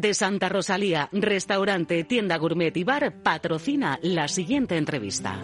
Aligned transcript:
de 0.00 0.14
Santa 0.14 0.48
Rosalía, 0.48 1.08
restaurante, 1.12 2.04
tienda 2.04 2.38
gourmet 2.38 2.74
y 2.76 2.84
bar, 2.84 3.12
patrocina 3.22 3.98
la 4.02 4.28
siguiente 4.28 4.76
entrevista. 4.76 5.38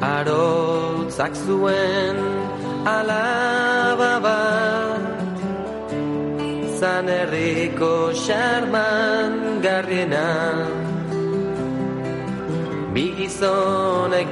Arotzak 0.00 1.34
zuen 1.34 2.16
alaba 2.84 4.18
bat 4.18 5.10
Zan 6.80 7.08
herriko 7.08 8.12
xarman 8.14 9.60
garriena 9.60 10.66
Bi 12.94 13.28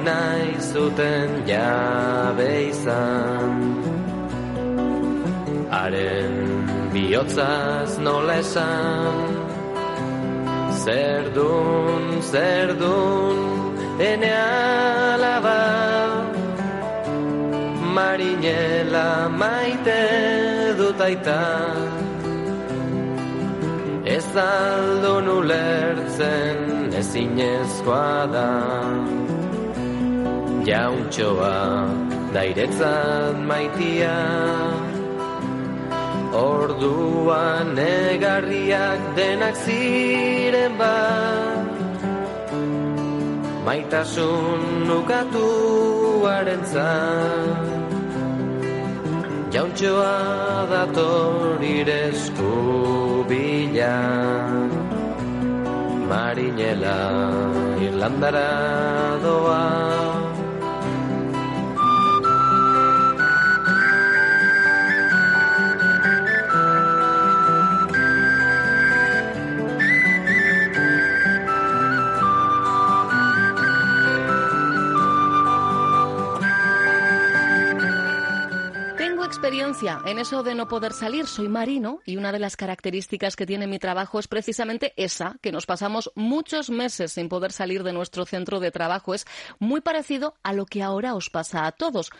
nahi 0.03 0.59
zuten 0.59 1.45
jabe 1.47 2.69
izan 2.69 3.78
Haren 5.79 6.33
bihotzaz 6.93 7.91
nola 8.05 8.33
esan. 8.43 9.29
Zer 10.83 11.23
dun, 11.35 12.03
zer 12.31 12.69
dun, 12.81 13.37
ene 14.09 14.31
alaba. 15.13 15.61
Marinela 17.95 19.07
maite 19.41 20.03
dut 20.79 21.05
aita. 21.07 21.45
Ez 24.17 24.29
aldun 24.49 25.31
ulertzen 25.37 26.59
ezinezkoa 27.01 28.19
da. 28.35 28.51
Jauntxoa 30.67 31.57
dairetzat 32.35 33.43
maitia 33.49 34.15
Orduan 36.39 37.75
negarriak 37.75 38.99
denak 39.19 39.55
ziren 39.59 40.79
bat. 40.79 41.67
Maitasun 43.67 44.87
nukatuaren 44.87 46.63
zan 46.63 47.67
Jauntxoa 49.51 50.15
dator 50.71 51.59
iresku 51.59 52.55
bila. 53.27 53.99
Marinela 56.09 57.01
Irlandara 57.83 59.19
doa 59.21 60.28
experiencia 79.49 79.99
en 80.05 80.19
eso 80.19 80.43
de 80.43 80.53
no 80.53 80.67
poder 80.67 80.93
salir. 80.93 81.25
Soy 81.25 81.47
marino 81.47 82.01
y 82.05 82.17
una 82.17 82.31
de 82.31 82.37
las 82.37 82.55
características 82.55 83.35
que 83.35 83.47
tiene 83.47 83.65
mi 83.65 83.79
trabajo 83.79 84.19
es 84.19 84.27
precisamente 84.27 84.93
esa, 84.95 85.37
que 85.41 85.51
nos 85.51 85.65
pasamos 85.65 86.11
muchos 86.13 86.69
meses 86.69 87.13
sin 87.13 87.29
poder 87.29 87.51
salir 87.51 87.81
de 87.81 87.91
nuestro 87.91 88.27
centro 88.27 88.59
de 88.59 88.69
trabajo. 88.69 89.15
Es 89.15 89.25
muy 89.57 89.81
parecido 89.81 90.35
a 90.43 90.53
lo 90.53 90.67
que 90.67 90.83
ahora 90.83 91.15
os 91.15 91.31
pasa 91.31 91.65
a 91.65 91.71
todos. 91.71 92.11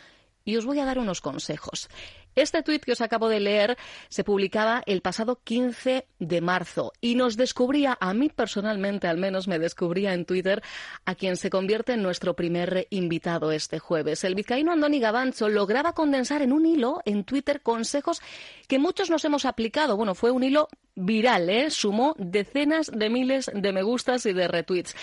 Y 0.44 0.58
os 0.58 0.66
voy 0.66 0.80
a 0.80 0.86
dar 0.86 0.97
unos 0.97 1.21
consejos. 1.21 1.88
Este 2.35 2.63
tuit 2.63 2.83
que 2.83 2.94
os 2.94 3.02
acabo 3.02 3.27
de 3.27 3.39
leer 3.39 3.77
se 4.08 4.23
publicaba 4.23 4.83
el 4.85 5.02
pasado 5.02 5.41
15 5.44 6.08
de 6.19 6.41
marzo 6.41 6.94
y 7.02 7.16
nos 7.16 7.38
descubría, 7.38 7.97
a 7.99 8.13
mí 8.13 8.30
personalmente 8.30 9.08
al 9.08 9.17
menos 9.17 9.47
me 9.47 9.59
descubría 9.59 10.14
en 10.14 10.26
Twitter, 10.26 10.61
a 11.05 11.15
quien 11.15 11.37
se 11.37 11.49
convierte 11.49 11.93
en 11.93 12.03
nuestro 12.03 12.36
primer 12.36 12.87
invitado 12.92 13.52
este 13.52 13.80
jueves. 13.80 14.23
El 14.23 14.36
vizcaíno 14.36 14.71
Andoni 14.71 14.99
Gabancho 14.99 15.49
lograba 15.49 15.93
condensar 15.93 16.42
en 16.42 16.53
un 16.53 16.65
hilo 16.65 17.02
en 17.05 17.23
Twitter 17.23 17.61
consejos 17.61 18.21
que 18.67 18.80
muchos 18.80 19.09
nos 19.09 19.26
hemos 19.26 19.45
aplicado. 19.45 19.98
Bueno, 19.98 20.15
fue 20.15 20.32
un 20.32 20.43
hilo 20.43 20.67
viral, 20.95 21.49
¿eh? 21.49 21.71
Sumó 21.71 22.15
decenas 22.17 22.92
de 22.93 23.09
miles 23.09 23.49
de 23.53 23.73
me 23.73 23.83
gustas 23.83 24.26
y 24.26 24.33
de 24.33 24.48
retweets. 24.48 24.95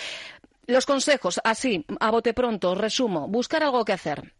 Los 0.66 0.84
consejos, 0.84 1.40
así, 1.44 1.84
a 2.00 2.10
bote 2.10 2.34
pronto, 2.34 2.74
resumo, 2.74 3.28
buscar 3.28 3.62
algo 3.62 3.84
que 3.84 3.92
hacer. 3.92 4.34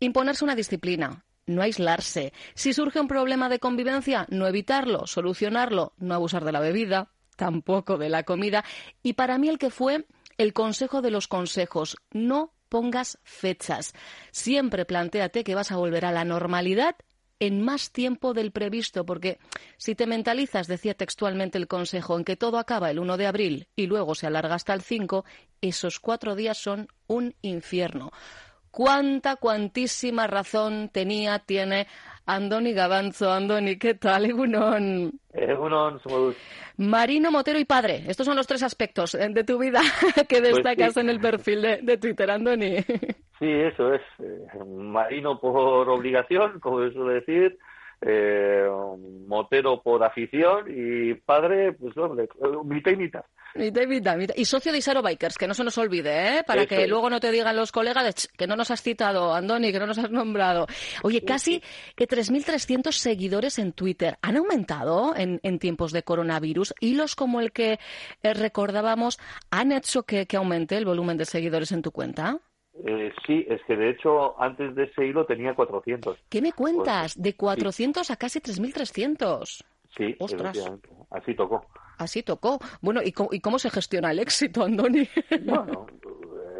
Imponerse 0.00 0.44
una 0.44 0.56
disciplina, 0.56 1.24
no 1.50 1.62
aislarse. 1.62 2.32
Si 2.54 2.72
surge 2.72 3.00
un 3.00 3.08
problema 3.08 3.48
de 3.48 3.58
convivencia, 3.58 4.26
no 4.30 4.46
evitarlo, 4.46 5.06
solucionarlo, 5.06 5.92
no 5.98 6.14
abusar 6.14 6.44
de 6.44 6.52
la 6.52 6.60
bebida, 6.60 7.10
tampoco 7.36 7.98
de 7.98 8.08
la 8.08 8.22
comida. 8.22 8.64
Y 9.02 9.14
para 9.14 9.38
mí 9.38 9.48
el 9.48 9.58
que 9.58 9.70
fue 9.70 10.06
el 10.38 10.52
consejo 10.52 11.02
de 11.02 11.10
los 11.10 11.28
consejos, 11.28 11.96
no 12.12 12.54
pongas 12.68 13.18
fechas. 13.24 13.92
Siempre 14.30 14.86
planteate 14.86 15.44
que 15.44 15.54
vas 15.54 15.72
a 15.72 15.76
volver 15.76 16.06
a 16.06 16.12
la 16.12 16.24
normalidad 16.24 16.96
en 17.40 17.62
más 17.62 17.90
tiempo 17.90 18.34
del 18.34 18.52
previsto, 18.52 19.04
porque 19.06 19.38
si 19.78 19.94
te 19.94 20.06
mentalizas, 20.06 20.66
decía 20.66 20.94
textualmente 20.94 21.56
el 21.56 21.68
consejo, 21.68 22.16
en 22.16 22.24
que 22.24 22.36
todo 22.36 22.58
acaba 22.58 22.90
el 22.90 22.98
1 22.98 23.16
de 23.16 23.26
abril 23.26 23.68
y 23.74 23.86
luego 23.86 24.14
se 24.14 24.26
alarga 24.26 24.54
hasta 24.54 24.74
el 24.74 24.82
5, 24.82 25.24
esos 25.62 26.00
cuatro 26.00 26.36
días 26.36 26.58
son 26.58 26.88
un 27.06 27.34
infierno 27.40 28.12
cuánta, 28.70 29.36
cuantísima 29.36 30.26
razón 30.26 30.88
tenía, 30.92 31.38
tiene 31.40 31.86
Andoni 32.26 32.72
Gabanzo. 32.72 33.32
Andoni, 33.32 33.76
¿qué 33.76 33.94
tal? 33.94 34.26
Egunon. 34.26 35.12
Egunon, 35.32 36.00
Marino, 36.76 37.30
Motero 37.30 37.58
y 37.58 37.64
padre. 37.64 38.04
Estos 38.06 38.26
son 38.26 38.36
los 38.36 38.46
tres 38.46 38.62
aspectos 38.62 39.14
eh, 39.14 39.28
de 39.30 39.44
tu 39.44 39.58
vida 39.58 39.80
que 40.28 40.40
pues 40.40 40.54
destacas 40.54 40.96
en 40.96 41.10
el 41.10 41.20
perfil 41.20 41.62
de, 41.62 41.98
Twitter, 41.98 42.30
Andoni. 42.30 42.76
Sí, 43.40 43.50
eso 43.50 43.94
es. 43.94 44.02
Eh, 44.18 44.62
marino 44.66 45.40
por 45.40 45.88
obligación, 45.88 46.60
como 46.60 46.82
se 46.82 46.92
suele 46.92 47.14
decir. 47.14 47.58
Eh, 48.02 48.68
motero 49.26 49.80
por 49.80 50.04
afición 50.04 50.66
y 50.68 51.14
padre, 51.14 51.72
pues 51.72 51.96
hombre, 51.96 52.28
mitad 52.64 52.92
y 52.92 52.96
mitad. 52.96 53.24
Y 53.54 54.44
socio 54.44 54.72
de 54.72 54.78
Isaro 54.78 55.02
Bikers, 55.02 55.36
que 55.36 55.48
no 55.48 55.54
se 55.54 55.64
nos 55.64 55.76
olvide, 55.78 56.38
¿eh? 56.38 56.42
Para 56.46 56.66
que 56.66 56.86
luego 56.86 57.10
no 57.10 57.20
te 57.20 57.30
digan 57.30 57.56
los 57.56 57.72
colegas 57.72 58.28
que 58.36 58.46
no 58.46 58.56
nos 58.56 58.70
has 58.70 58.82
citado, 58.82 59.34
Andoni, 59.34 59.72
que 59.72 59.78
no 59.78 59.86
nos 59.86 59.98
has 59.98 60.10
nombrado. 60.10 60.66
Oye, 61.02 61.24
casi 61.24 61.62
3.300 61.96 62.92
seguidores 62.92 63.58
en 63.58 63.72
Twitter. 63.72 64.18
¿Han 64.22 64.36
aumentado 64.36 65.14
en, 65.16 65.40
tiempos 65.58 65.92
de 65.92 66.02
coronavirus? 66.02 66.74
¿Hilos 66.80 67.16
como 67.16 67.40
el 67.40 67.52
que 67.52 67.78
eh, 68.22 68.34
recordábamos 68.34 69.18
han 69.50 69.72
hecho 69.72 70.04
que, 70.04 70.26
aumente 70.36 70.76
el 70.76 70.84
volumen 70.84 71.16
de 71.16 71.24
seguidores 71.24 71.72
en 71.72 71.82
tu 71.82 71.90
cuenta? 71.90 72.38
Eh, 72.86 73.12
sí, 73.26 73.44
es 73.48 73.60
que 73.66 73.76
de 73.76 73.90
hecho 73.90 74.40
antes 74.40 74.74
de 74.74 74.84
ese 74.84 75.06
hilo 75.06 75.26
tenía 75.26 75.54
400. 75.54 76.16
¿Qué 76.28 76.40
me 76.40 76.52
cuentas? 76.52 77.14
Pues, 77.14 77.22
de 77.22 77.34
400 77.34 78.10
a 78.10 78.16
casi 78.16 78.40
3.300. 78.40 79.64
Sí, 79.96 80.16
Ostras. 80.18 80.56
así 81.10 81.34
tocó. 81.34 81.66
Así 82.00 82.22
tocó. 82.22 82.58
Bueno, 82.80 83.02
¿y 83.02 83.12
cómo, 83.12 83.58
se 83.58 83.68
gestiona 83.68 84.10
el 84.10 84.20
éxito, 84.20 84.64
Andoni? 84.64 85.06
Bueno, 85.44 85.86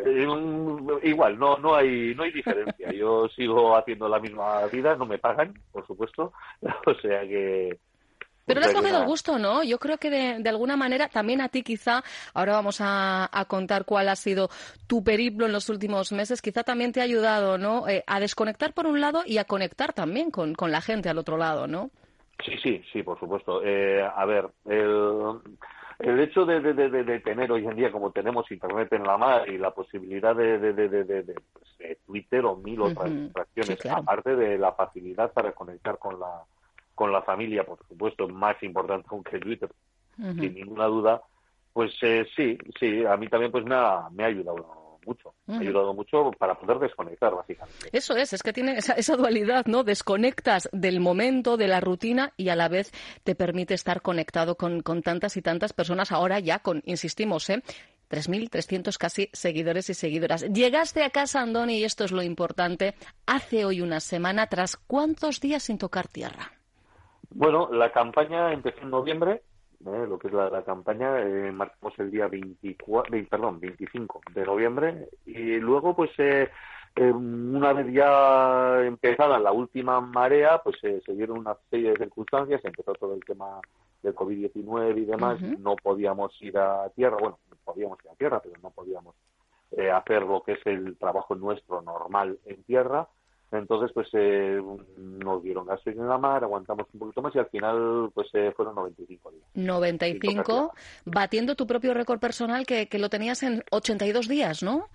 eh, 0.05 1.09
igual, 1.09 1.39
no, 1.39 1.56
no, 1.59 1.75
hay, 1.75 2.15
no 2.15 2.25
hay 2.25 2.33
diferencia. 2.33 2.93
Yo 2.93 3.27
sigo 3.28 3.75
haciendo 3.77 4.09
la 4.09 4.19
misma 4.19 4.67
vida, 4.67 4.97
no 4.97 5.06
me 5.06 5.19
pagan, 5.19 5.55
por 5.73 5.87
supuesto. 5.87 6.33
O 6.87 6.95
sea 6.95 7.23
que, 7.23 7.79
pero 8.45 8.61
le 8.61 8.67
has 8.67 8.75
cogido 8.75 8.99
el 8.99 9.06
gusto, 9.06 9.39
¿no? 9.39 9.62
Yo 9.62 9.79
creo 9.79 9.99
que 9.99 10.11
de, 10.11 10.49
alguna 10.49 10.77
manera, 10.77 11.09
también 11.09 11.41
a 11.41 11.49
ti 11.49 11.62
quizá, 11.62 12.03
ahora 12.34 12.55
vamos 12.55 12.79
a, 12.81 13.31
contar 13.49 13.84
cuál 13.84 14.09
ha 14.09 14.17
sido 14.17 14.50
tu 14.87 15.05
periplo 15.05 15.47
en 15.47 15.53
los 15.53 15.69
últimos 15.69 16.11
meses, 16.12 16.43
quizá 16.43 16.65
también 16.65 16.93
te 16.93 17.00
ha 17.00 17.05
ayudado, 17.05 17.59
¿no? 17.59 17.89
Eh, 17.89 18.03
a 18.06 18.19
desconectar 18.19 18.73
por 18.75 18.87
un 18.87 19.00
lado 19.00 19.23
y 19.25 19.39
a 19.39 19.45
conectar 19.45 19.93
también 19.93 20.31
con, 20.31 20.55
con 20.55 20.73
la 20.73 20.81
gente 20.81 21.09
al 21.09 21.19
otro 21.19 21.37
lado, 21.37 21.67
¿no? 21.67 21.91
Sí, 22.44 22.56
sí, 22.62 22.82
sí, 22.92 23.02
por 23.02 23.19
supuesto. 23.19 23.62
Eh, 23.64 24.02
a 24.02 24.25
ver, 24.25 24.48
el, 24.66 25.40
el 25.98 26.20
hecho 26.20 26.44
de, 26.44 26.60
de, 26.60 26.72
de, 26.88 27.20
tener 27.20 27.50
hoy 27.52 27.66
en 27.66 27.76
día, 27.76 27.92
como 27.92 28.10
tenemos 28.10 28.50
Internet 28.50 28.92
en 28.92 29.04
la 29.04 29.16
mar 29.16 29.48
y 29.48 29.58
la 29.58 29.70
posibilidad 29.72 30.34
de, 30.34 30.58
de 30.58 31.34
pues, 31.52 31.98
Twitter 32.06 32.44
o 32.44 32.56
mil 32.56 32.81
otras 32.81 33.10
fracciones, 33.32 33.87
aparte 33.87 34.37
de 34.37 34.58
la 34.58 34.72
facilidad 34.72 35.32
para 35.32 35.52
conectar 35.52 35.98
con 35.98 36.19
la, 36.19 36.42
con 36.94 37.12
la 37.12 37.22
familia, 37.22 37.64
por 37.64 37.78
supuesto, 37.87 38.28
más 38.28 38.62
importante 38.62 39.08
que 39.31 39.38
Twitter, 39.38 39.70
sin 40.16 40.54
ninguna 40.54 40.87
duda, 40.87 41.22
pues 41.72 41.92
eh, 42.02 42.26
sí, 42.37 42.58
sí, 42.78 43.04
a 43.04 43.16
mí 43.16 43.28
también 43.28 43.52
pues 43.52 43.64
me 43.64 43.75
ha, 43.75 44.08
me 44.10 44.25
ha 44.25 44.26
ayudado 44.26 44.80
mucho. 45.06 45.35
ha 45.49 45.58
ayudado 45.58 45.94
mucho 45.94 46.31
para 46.38 46.55
poder 46.55 46.79
desconectar, 46.79 47.35
básicamente. 47.35 47.88
Eso 47.93 48.17
es, 48.17 48.32
es 48.32 48.43
que 48.43 48.52
tiene 48.52 48.79
esa, 48.79 48.94
esa, 48.94 49.17
dualidad, 49.17 49.67
¿no? 49.67 49.85
Desconectas 49.85 50.69
del 50.73 51.00
momento, 51.00 51.56
de 51.56 51.69
la 51.69 51.81
rutina 51.81 52.32
y 52.37 52.49
a 52.49 52.56
la 52.56 52.69
vez 52.69 52.93
te 53.25 53.35
permite 53.35 53.75
estar 53.75 54.02
conectado 54.02 54.56
con, 54.56 54.82
con 54.82 55.02
tantas 55.02 55.37
y 55.37 55.43
tantas 55.43 55.73
personas, 55.73 56.12
ahora 56.12 56.38
ya 56.41 56.61
con, 56.61 56.82
insistimos, 56.87 57.49
¿eh? 57.50 57.62
3.300 58.11 58.99
casi 58.99 59.31
seguidores 59.32 59.88
y 59.88 59.94
seguidoras. 59.94 60.43
Llegaste 60.52 61.05
a 61.05 61.11
casa, 61.11 61.41
Andoni, 61.41 61.79
y 61.79 61.85
esto 61.85 62.05
es 62.05 62.12
lo 62.12 62.23
importante, 62.23 62.94
hace 63.26 63.64
hoy 63.64 63.81
una 63.81 64.00
semana, 64.00 64.49
tras 64.49 64.76
cuántos 64.76 65.41
días 65.41 65.62
sin 65.62 65.79
tocar 65.79 66.08
tierra. 66.08 66.52
Bueno, 67.31 67.69
la 67.73 67.93
campaña 67.93 68.52
empezó 68.52 68.81
en 68.82 68.91
noviembre, 68.91 69.43
¿eh? 69.87 70.06
lo 70.09 70.19
que 70.19 70.29
es 70.29 70.35
la, 70.35 70.62
campaña, 70.62 71.21
eh, 71.21 71.53
marcamos 71.53 71.99
el 71.99 72.11
día 72.11 72.29
24, 72.29 73.17
perdón, 73.29 73.61
25 73.61 74.21
de 74.35 74.44
noviembre, 74.44 75.09
y 75.27 75.59
luego, 75.59 75.94
pues, 75.94 76.11
eh, 76.19 76.49
eh, 76.97 77.12
una 77.12 77.73
vez 77.73 77.93
ya 77.93 78.81
empezada 78.85 79.38
la 79.38 79.53
última 79.53 80.00
marea, 80.00 80.59
pues 80.62 80.77
se 80.81 81.12
dieron 81.12 81.38
una 81.38 81.56
serie 81.71 81.91
de 81.91 81.99
circunstancias, 81.99 82.65
empezó 82.65 82.93
todo 82.94 83.15
el 83.15 83.25
tema 83.25 83.61
del 84.03 84.15
COVID-19 84.15 84.99
y 84.99 85.05
demás, 85.05 85.41
no 85.41 85.77
podíamos 85.77 86.33
ir 86.43 86.59
a 86.59 86.88
tierra, 86.91 87.17
bueno, 87.21 87.38
podíamos 87.65 87.99
ir 88.05 88.11
a 88.11 88.15
tierra, 88.15 88.41
pero 88.41 88.55
no 88.62 88.71
podíamos 88.71 89.15
eh, 89.73 89.91
hacer 89.91 90.23
lo 90.23 90.43
que 90.43 90.53
es 90.53 90.67
el 90.67 90.97
trabajo 90.97 91.35
nuestro 91.35 91.81
normal 91.83 92.38
en 92.44 92.62
tierra. 92.65 93.09
Entonces, 93.52 93.91
pues 93.93 94.06
eh, 94.12 94.61
nos 94.97 95.43
dieron 95.43 95.67
gasto 95.67 95.91
en 95.91 96.06
la 96.06 96.19
mar, 96.19 96.44
aguantamos 96.44 96.87
un 96.93 97.00
poquito 97.00 97.20
más 97.20 97.35
y 97.35 97.38
al 97.41 97.49
final, 97.49 98.11
pues 98.14 98.29
eh, 98.35 98.52
fueron 98.56 98.76
95 98.76 99.31
días. 99.32 99.44
95, 99.55 100.73
batiendo 101.05 101.56
tu 101.56 101.67
propio 101.67 101.93
récord 101.93 102.20
personal 102.20 102.64
que, 102.64 102.87
que 102.87 102.99
lo 103.00 103.08
tenías 103.11 103.43
en 103.43 103.64
82 103.70 104.29
días, 104.29 104.62
¿no? 104.62 104.88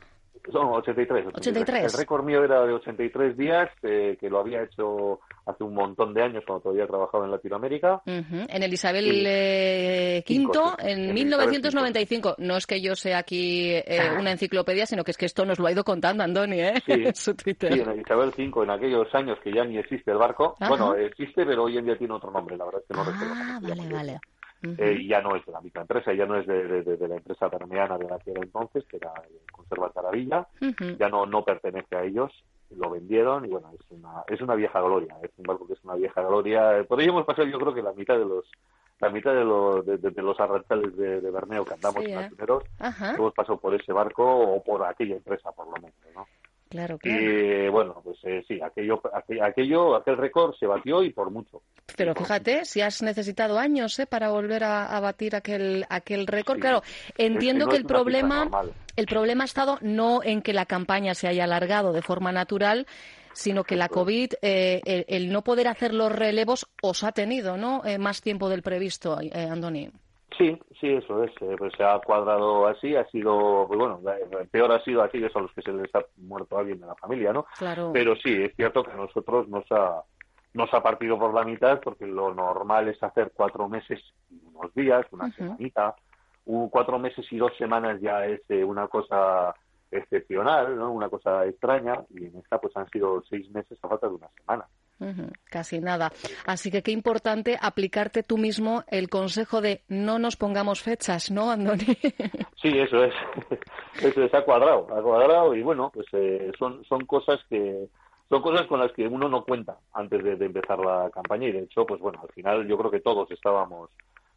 Son 0.51 0.67
83, 0.67 1.27
83. 1.33 1.93
El 1.93 1.99
récord 1.99 2.23
mío 2.23 2.43
era 2.43 2.65
de 2.65 2.73
83 2.73 3.37
días, 3.37 3.69
eh, 3.83 4.17
que 4.19 4.29
lo 4.29 4.39
había 4.39 4.63
hecho 4.63 5.19
hace 5.45 5.63
un 5.63 5.73
montón 5.73 6.13
de 6.13 6.23
años 6.23 6.43
cuando 6.45 6.63
todavía 6.63 6.87
trabajaba 6.87 7.25
en 7.25 7.31
Latinoamérica. 7.31 8.01
En 8.05 8.63
el 8.63 8.73
Isabel 8.73 9.05
V, 9.07 10.23
en, 10.79 11.13
1995. 11.13 12.35
No 12.39 12.57
es 12.57 12.67
que 12.67 12.81
yo 12.81 12.95
sea 12.95 13.19
aquí 13.19 13.71
eh, 13.73 14.11
una 14.19 14.31
enciclopedia, 14.31 14.85
sino 14.85 15.03
que 15.03 15.11
es 15.11 15.17
que 15.17 15.25
esto 15.25 15.45
nos 15.45 15.59
lo 15.59 15.67
ha 15.67 15.71
ido 15.71 15.83
contando 15.83 16.23
Andoni, 16.23 16.61
¿eh? 16.61 16.73
Sí, 16.85 17.03
Su 17.13 17.35
Twitter. 17.35 17.73
sí 17.73 17.79
en 17.81 17.89
el 17.89 18.01
Isabel 18.01 18.29
V, 18.37 18.63
en 18.63 18.69
aquellos 18.69 19.13
años 19.13 19.37
que 19.43 19.53
ya 19.53 19.63
ni 19.63 19.77
existe 19.77 20.11
el 20.11 20.17
barco. 20.17 20.55
Bueno, 20.67 20.95
existe, 20.95 21.45
pero 21.45 21.63
hoy 21.63 21.77
en 21.77 21.85
día 21.85 21.97
tiene 21.97 22.13
otro 22.13 22.31
nombre, 22.31 22.57
la 22.57 22.65
verdad 22.65 22.81
es 22.81 22.87
que 22.87 22.93
no 22.93 23.03
recuerdo. 23.03 23.33
Ah, 23.35 23.59
vale, 23.61 23.93
vale. 23.93 24.19
Eh, 24.63 25.05
ya 25.07 25.21
no 25.21 25.35
es 25.35 25.45
de 25.45 25.51
la 25.51 25.61
microempresa, 25.61 26.13
ya 26.13 26.25
no 26.25 26.37
es 26.37 26.47
de, 26.47 27.07
la 27.07 27.15
empresa 27.15 27.49
permeana 27.49 27.97
de 27.97 28.09
la 28.09 28.17
que 28.19 28.31
era 28.31 28.41
entonces, 28.41 28.83
que 28.85 28.97
era 28.97 29.13
Conserva 29.51 29.89
Taravilla, 29.89 30.47
ya 30.97 31.09
no, 31.09 31.25
no 31.25 31.43
pertenece 31.45 31.95
a 31.95 32.03
ellos, 32.03 32.31
lo 32.71 32.89
vendieron 32.89 33.45
y 33.45 33.49
bueno, 33.49 33.71
es 33.73 33.85
una, 33.91 34.23
es 34.27 34.41
una 34.41 34.55
vieja 34.55 34.81
gloria, 34.81 35.15
es 35.21 35.31
un 35.37 35.43
barco 35.43 35.67
que 35.67 35.73
es 35.73 35.83
una 35.83 35.95
vieja 35.95 36.21
gloria. 36.23 36.83
Por 36.87 36.99
ello 36.99 37.11
hemos 37.11 37.25
pasado 37.25 37.47
yo 37.47 37.59
creo 37.59 37.73
que 37.73 37.83
la 37.83 37.93
mitad 37.93 38.17
de 38.17 38.25
los 38.25 38.45
la 38.99 39.09
mitad 39.09 39.33
de, 39.33 39.43
los 39.43 39.85
de, 39.85 40.21
los 40.21 40.39
arrantales 40.39 40.95
de, 40.95 41.19
Berneo 41.19 41.65
que 41.65 41.73
andamos 41.73 42.03
en 42.05 42.15
los 42.15 42.27
primeros, 42.27 42.63
hemos 42.79 43.33
pasado 43.33 43.59
por 43.59 43.75
ese 43.75 43.91
barco 43.91 44.23
o 44.25 44.63
por 44.63 44.83
aquella 44.83 45.15
empresa 45.15 45.51
por 45.51 45.67
lo 45.67 45.73
menos, 45.73 45.93
¿no? 46.15 46.25
Claro, 46.75 46.99
Y 47.03 47.69
bueno, 47.69 48.01
pues 48.03 48.17
eh, 48.23 48.43
sí, 48.47 48.59
aquello, 48.61 49.01
aquello, 49.41 49.95
aquel 49.95 50.17
récord 50.17 50.53
se 50.59 50.67
batió 50.67 51.03
y 51.03 51.11
por 51.11 51.31
mucho. 51.31 51.61
Pero 51.95 52.13
fíjate, 52.13 52.65
si 52.65 52.81
has 52.81 53.01
necesitado 53.01 53.57
años 53.57 53.97
¿eh? 53.99 54.05
para 54.05 54.29
volver 54.29 54.65
a, 54.65 54.99
batir 54.99 55.35
aquel, 55.35 55.85
aquel 55.89 56.27
récord. 56.27 56.59
claro, 56.59 56.81
entiendo 57.17 57.67
que, 57.67 57.77
el 57.77 57.85
problema, 57.85 58.49
el 58.97 59.05
problema 59.05 59.43
ha 59.43 59.45
estado 59.45 59.77
no 59.81 60.21
en 60.21 60.41
que 60.41 60.51
la 60.51 60.65
campaña 60.65 61.15
se 61.15 61.29
haya 61.29 61.45
alargado 61.45 61.93
de 61.93 62.01
forma 62.01 62.33
natural, 62.33 62.85
sino 63.35 63.63
que 63.63 63.75
la 63.75 63.89
COVID, 63.89 64.33
eh, 64.41 65.05
el, 65.07 65.31
no 65.31 65.43
poder 65.43 65.67
hacer 65.67 65.93
los 65.93 66.11
relevos 66.11 66.67
os 66.81 67.03
ha 67.03 67.11
tenido, 67.11 67.57
¿no? 67.57 67.83
Eh, 67.85 67.97
más 67.97 68.21
tiempo 68.21 68.49
del 68.49 68.63
previsto, 68.63 69.19
eh, 69.21 69.31
Andoni. 69.33 69.89
Sí, 70.37 70.57
sí, 70.79 70.89
eso 70.93 71.23
es. 71.23 71.31
Eh, 71.41 71.55
pues 71.57 71.73
se 71.77 71.83
ha 71.83 71.99
cuadrado 71.99 72.67
así, 72.67 72.95
ha 72.95 73.05
sido, 73.09 73.65
pues 73.67 73.79
bueno, 73.79 74.01
peor 74.51 74.71
ha 74.71 74.83
sido 74.83 75.01
aquellos 75.01 75.35
a 75.35 75.39
los 75.39 75.51
que 75.53 75.61
se 75.61 75.71
les 75.71 75.93
ha 75.95 76.03
muerto 76.17 76.57
alguien 76.57 76.79
de 76.79 76.87
la 76.87 76.95
familia, 76.95 77.31
¿no? 77.31 77.45
Claro. 77.57 77.91
Pero 77.93 78.15
sí, 78.15 78.43
es 78.43 78.55
cierto 78.55 78.83
que 78.83 78.91
a 78.91 78.95
nosotros 78.95 79.47
nos 79.47 79.65
ha, 79.71 80.03
nos 80.53 80.73
ha 80.73 80.83
partido 80.83 81.17
por 81.17 81.33
la 81.33 81.43
mitad 81.43 81.79
porque 81.81 82.05
lo 82.05 82.33
normal 82.33 82.87
es 82.87 83.01
hacer 83.01 83.31
cuatro 83.33 83.69
meses 83.69 84.01
y 84.29 84.39
unos 84.53 84.73
días, 84.73 85.05
una 85.11 85.31
semanita. 85.31 85.95
cuatro 86.43 86.99
meses 86.99 87.25
y 87.31 87.37
dos 87.37 87.55
semanas 87.57 88.01
ya 88.01 88.25
es 88.25 88.41
eh, 88.49 88.63
una 88.63 88.87
cosa 88.87 89.55
excepcional, 89.91 90.77
¿no? 90.77 90.91
Una 90.91 91.09
cosa 91.09 91.45
extraña 91.45 92.03
y 92.09 92.25
en 92.25 92.37
esta 92.37 92.59
pues 92.59 92.75
han 92.75 92.89
sido 92.89 93.23
seis 93.29 93.49
meses 93.51 93.77
a 93.81 93.87
falta 93.87 94.07
de 94.07 94.15
una 94.15 94.29
semana 94.39 94.65
casi 95.45 95.79
nada. 95.79 96.11
Así 96.45 96.71
que 96.71 96.81
qué 96.81 96.91
importante 96.91 97.57
aplicarte 97.61 98.23
tú 98.23 98.37
mismo 98.37 98.83
el 98.87 99.09
consejo 99.09 99.61
de 99.61 99.81
no 99.87 100.19
nos 100.19 100.35
pongamos 100.35 100.81
fechas, 100.81 101.31
¿no, 101.31 101.51
Andoni? 101.51 101.85
Sí, 102.61 102.69
eso 102.79 103.03
es. 103.03 103.13
Eso 104.01 104.23
es, 104.23 104.33
ha 104.33 104.43
cuadrado, 104.43 104.87
ha 104.91 105.01
cuadrado 105.01 105.55
y 105.55 105.61
bueno, 105.61 105.91
pues 105.93 106.07
eh, 106.13 106.51
son, 106.57 106.83
son 106.85 107.05
cosas 107.05 107.39
que 107.47 107.87
son 108.27 108.41
cosas 108.41 108.65
con 108.67 108.79
las 108.79 108.91
que 108.91 109.07
uno 109.07 109.29
no 109.29 109.43
cuenta 109.43 109.77
antes 109.93 110.23
de, 110.23 110.35
de 110.35 110.47
empezar 110.47 110.79
la 110.79 111.09
campaña 111.13 111.47
y 111.47 111.51
de 111.51 111.59
hecho, 111.59 111.85
pues 111.85 112.01
bueno, 112.01 112.19
al 112.21 112.29
final 112.33 112.67
yo 112.67 112.77
creo 112.77 112.91
que 112.91 112.99
todos 112.99 113.29
estábamos 113.31 113.91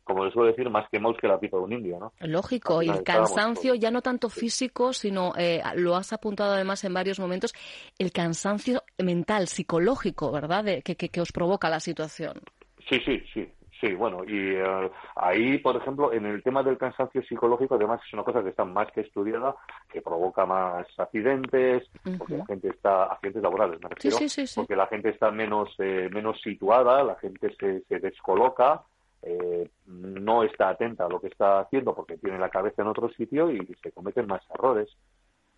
como 0.09 0.25
les 0.25 0.33
suelo 0.33 0.49
decir, 0.49 0.69
más 0.71 0.89
quemados 0.89 1.19
que 1.21 1.29
la 1.29 1.39
pipa 1.39 1.59
de 1.59 1.65
un 1.65 1.73
indio, 1.75 1.99
¿no? 2.01 2.13
Lógico, 2.21 2.83
y 2.83 2.89
el 2.89 3.03
cansancio 3.03 3.75
ya 3.75 3.91
no 3.91 4.01
tanto 4.01 4.31
físico, 4.31 4.95
sino, 4.95 5.35
eh, 5.37 5.63
lo 5.77 5.95
has 5.95 6.15
apuntado 6.15 6.55
además 6.55 6.83
en 6.85 6.95
varios 6.95 7.21
momentos, 7.21 7.53
el 7.99 8.11
cansancio 8.11 8.83
mental, 8.97 9.49
psicológico, 9.49 10.33
¿verdad?, 10.33 10.65
de, 10.65 10.83
que, 10.83 10.97
que, 10.97 11.21
os 11.21 11.31
provoca 11.31 11.69
la 11.69 11.79
situación. 11.79 12.41
Sí, 12.89 12.99
sí, 13.05 13.23
sí. 13.35 13.47
Sí, 13.81 13.95
bueno, 13.95 14.25
y 14.27 14.57
eh, 14.57 14.91
ahí, 15.15 15.59
por 15.59 15.77
ejemplo, 15.77 16.13
en 16.13 16.27
el 16.27 16.43
tema 16.43 16.65
del 16.65 16.79
cansancio 16.79 17.23
psicológico, 17.23 17.77
además 17.77 18.01
es 18.05 18.13
una 18.13 18.25
cosa 18.25 18.43
que 18.43 18.49
está 18.49 18.65
más 18.65 18.91
que 18.91 19.03
estudiada, 19.03 19.55
que 19.89 20.03
provoca 20.03 20.45
más 20.47 20.85
accidentes, 20.99 21.89
porque 22.19 22.39
la 22.39 22.47
gente 22.47 22.71
está, 22.71 23.05
accidentes 23.05 23.43
laborales 23.43 23.79
me 23.81 23.91
refiero, 23.91 24.17
porque 24.57 24.75
la 24.75 24.89
gente 24.89 25.11
está 25.11 25.31
menos, 25.31 25.69
eh, 25.79 26.09
menos 26.13 26.41
situada, 26.41 27.05
la 27.05 27.15
gente 27.17 27.55
se, 27.55 27.83
se 27.83 28.01
descoloca, 28.01 28.83
eh, 29.23 29.69
no 29.87 30.43
está 30.43 30.71
atenta 30.71 31.07
a 31.07 31.09
lo 31.09 31.21
que 31.21 31.29
está 31.29 31.61
haciendo 31.61 31.95
porque 31.95 32.19
tiene 32.19 32.39
la 32.39 32.51
cabeza 32.51 32.83
en 32.83 32.89
otro 32.89 33.09
sitio 33.11 33.51
y 33.51 33.59
se 33.83 33.93
cometen 33.93 34.27
más 34.27 34.43
errores. 34.55 34.89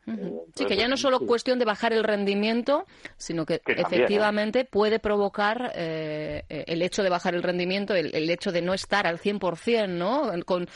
Eh, 0.07 0.33
sí, 0.55 0.65
que 0.65 0.77
ya 0.77 0.89
no 0.89 0.95
es 0.95 1.01
solo 1.01 1.21
cuestión 1.21 1.59
de 1.59 1.67
bajar 1.67 1.93
el 1.93 2.05
rendimiento, 2.05 2.87
sino 3.17 3.45
que, 3.45 3.61
efectivamente 3.67 4.65
puede 4.65 4.99
provocar 4.99 5.73
eh, 5.75 6.43
el 6.49 6.83
hecho 6.83 7.03
de 7.03 7.11
bajar 7.11 7.35
el 7.35 7.43
rendimiento, 7.43 7.95
el, 7.95 8.31
hecho 8.31 8.51
de 8.51 8.63
no 8.63 8.73
estar 8.73 9.07
al 9.07 9.19
100%, 9.19 9.89
¿no? 9.89 10.31
Con, 10.47 10.67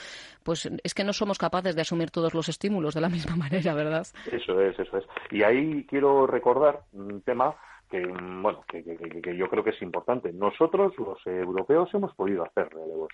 pues 0.43 0.69
es 0.85 0.95
que 0.95 1.05
no 1.05 1.13
somos 1.13 1.39
capaces 1.39 1.75
de 1.75 1.81
asumir 1.81 2.11
todos 2.11 2.35
los 2.35 2.49
estímulos 2.49 2.95
de 2.95 3.01
la 3.01 3.09
misma 3.09 3.35
manera, 3.37 3.75
¿verdad? 3.75 4.07
Eso 4.31 4.61
es, 4.61 4.79
eso 4.79 4.99
es. 4.99 5.05
Y 5.31 5.43
ahí 5.43 5.87
quiero 5.89 6.27
recordar 6.27 6.83
un 6.93 7.23
tema 7.23 7.57
que 7.91 8.07
bueno 8.07 8.65
que, 8.69 8.83
que, 8.83 9.37
yo 9.37 9.49
creo 9.49 9.65
que 9.65 9.71
es 9.71 9.83
importante. 9.83 10.33
Nosotros, 10.33 10.93
los 10.99 11.19
europeos, 11.27 11.93
hemos 11.95 12.15
podido 12.15 12.45
hacer 12.45 12.69
relevos, 12.71 13.09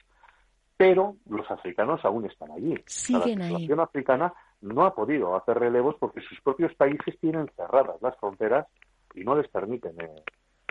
pero 0.76 1.16
los 1.28 1.50
africanos 1.50 2.04
aún 2.04 2.26
están 2.26 2.50
allí. 2.52 2.74
Siguen 2.86 3.40
la 3.40 3.48
población 3.48 3.80
africana 3.80 4.34
no 4.62 4.84
ha 4.84 4.94
podido 4.94 5.36
hacer 5.36 5.58
relevos 5.58 5.96
porque 5.98 6.20
sus 6.20 6.40
propios 6.40 6.74
países 6.74 7.18
tienen 7.20 7.48
cerradas 7.56 8.00
las 8.02 8.16
fronteras 8.18 8.66
y 9.14 9.24
no 9.24 9.34
les 9.34 9.48
permiten 9.48 9.92
eh, 10.00 10.22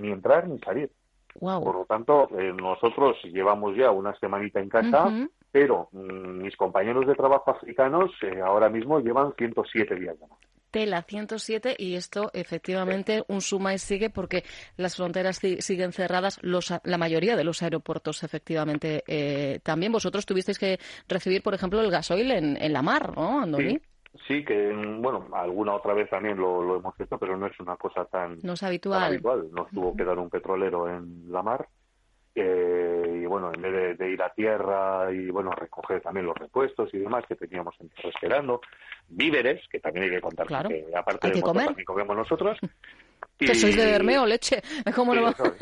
ni 0.01 0.11
entrar 0.11 0.47
ni 0.47 0.59
salir. 0.59 0.91
Por 1.39 1.75
lo 1.75 1.85
tanto, 1.85 2.27
eh, 2.37 2.53
nosotros 2.53 3.17
llevamos 3.23 3.75
ya 3.75 3.91
una 3.91 4.17
semanita 4.19 4.59
en 4.59 4.69
casa, 4.69 5.11
pero 5.51 5.89
mm, 5.91 6.41
mis 6.41 6.55
compañeros 6.57 7.05
de 7.05 7.15
trabajo 7.15 7.51
africanos 7.51 8.11
eh, 8.23 8.41
ahora 8.41 8.69
mismo 8.69 8.99
llevan 8.99 9.33
107 9.37 9.95
días 9.95 10.19
de 10.19 10.27
más 10.27 10.39
tela 10.71 11.01
107 11.01 11.75
y 11.77 11.95
esto 11.95 12.29
efectivamente 12.33 13.23
un 13.27 13.41
suma 13.41 13.73
y 13.73 13.77
sigue 13.77 14.09
porque 14.09 14.43
las 14.77 14.95
fronteras 14.95 15.39
siguen 15.59 15.91
cerradas, 15.93 16.39
los, 16.41 16.73
la 16.83 16.97
mayoría 16.97 17.35
de 17.35 17.43
los 17.43 17.61
aeropuertos 17.61 18.23
efectivamente 18.23 19.03
eh, 19.07 19.59
también. 19.63 19.91
Vosotros 19.91 20.25
tuvisteis 20.25 20.59
que 20.59 20.79
recibir, 21.07 21.41
por 21.41 21.53
ejemplo, 21.53 21.81
el 21.81 21.91
gasoil 21.91 22.31
en, 22.31 22.57
en 22.61 22.73
la 22.73 22.81
mar, 22.81 23.15
¿no, 23.15 23.41
Andoni? 23.41 23.79
Sí. 24.27 24.43
que 24.43 24.71
bueno, 24.99 25.27
alguna 25.33 25.75
otra 25.75 25.93
vez 25.93 26.09
también 26.09 26.37
lo, 26.37 26.77
hemos 26.77 26.99
hecho, 26.99 27.17
pero 27.17 27.37
no 27.37 27.47
es 27.47 27.59
una 27.59 27.75
cosa 27.77 28.05
tan, 28.05 28.39
no 28.43 28.53
es 28.53 28.63
habitual. 28.63 29.21
Nos 29.51 29.69
tuvo 29.69 29.95
que 29.95 30.03
dar 30.03 30.17
un 30.17 30.29
petrolero 30.29 30.89
en 30.89 31.31
la 31.31 31.43
mar 31.43 31.67
y 32.35 33.25
bueno, 33.25 33.51
en 33.53 33.61
vez 33.61 33.97
de, 33.97 34.11
ir 34.11 34.21
a 34.21 34.29
tierra 34.33 35.11
y 35.11 35.29
bueno, 35.29 35.51
recoger 35.51 36.01
también 36.01 36.25
los 36.25 36.37
repuestos 36.37 36.93
y 36.93 36.99
demás 36.99 37.25
que 37.27 37.35
teníamos 37.35 37.75
en 37.79 37.91
esperando, 38.03 38.61
víveres, 39.07 39.67
que 39.69 39.79
también 39.79 40.05
hay 40.05 40.11
que 40.11 40.21
contar, 40.21 40.47
claro. 40.47 40.69
que 40.69 40.85
aparte 40.95 41.27
de 41.27 41.33
que 41.33 41.41
comer. 41.41 41.65
también 41.65 41.85
comemos 41.85 42.15
nosotros. 42.15 42.57
Que 43.37 43.55
sois 43.55 43.75
de 43.75 43.85
Bermeo, 43.85 44.25
leche. 44.25 44.61
¿Cómo 44.95 45.15
no 45.15 45.29
eso, 45.29 45.53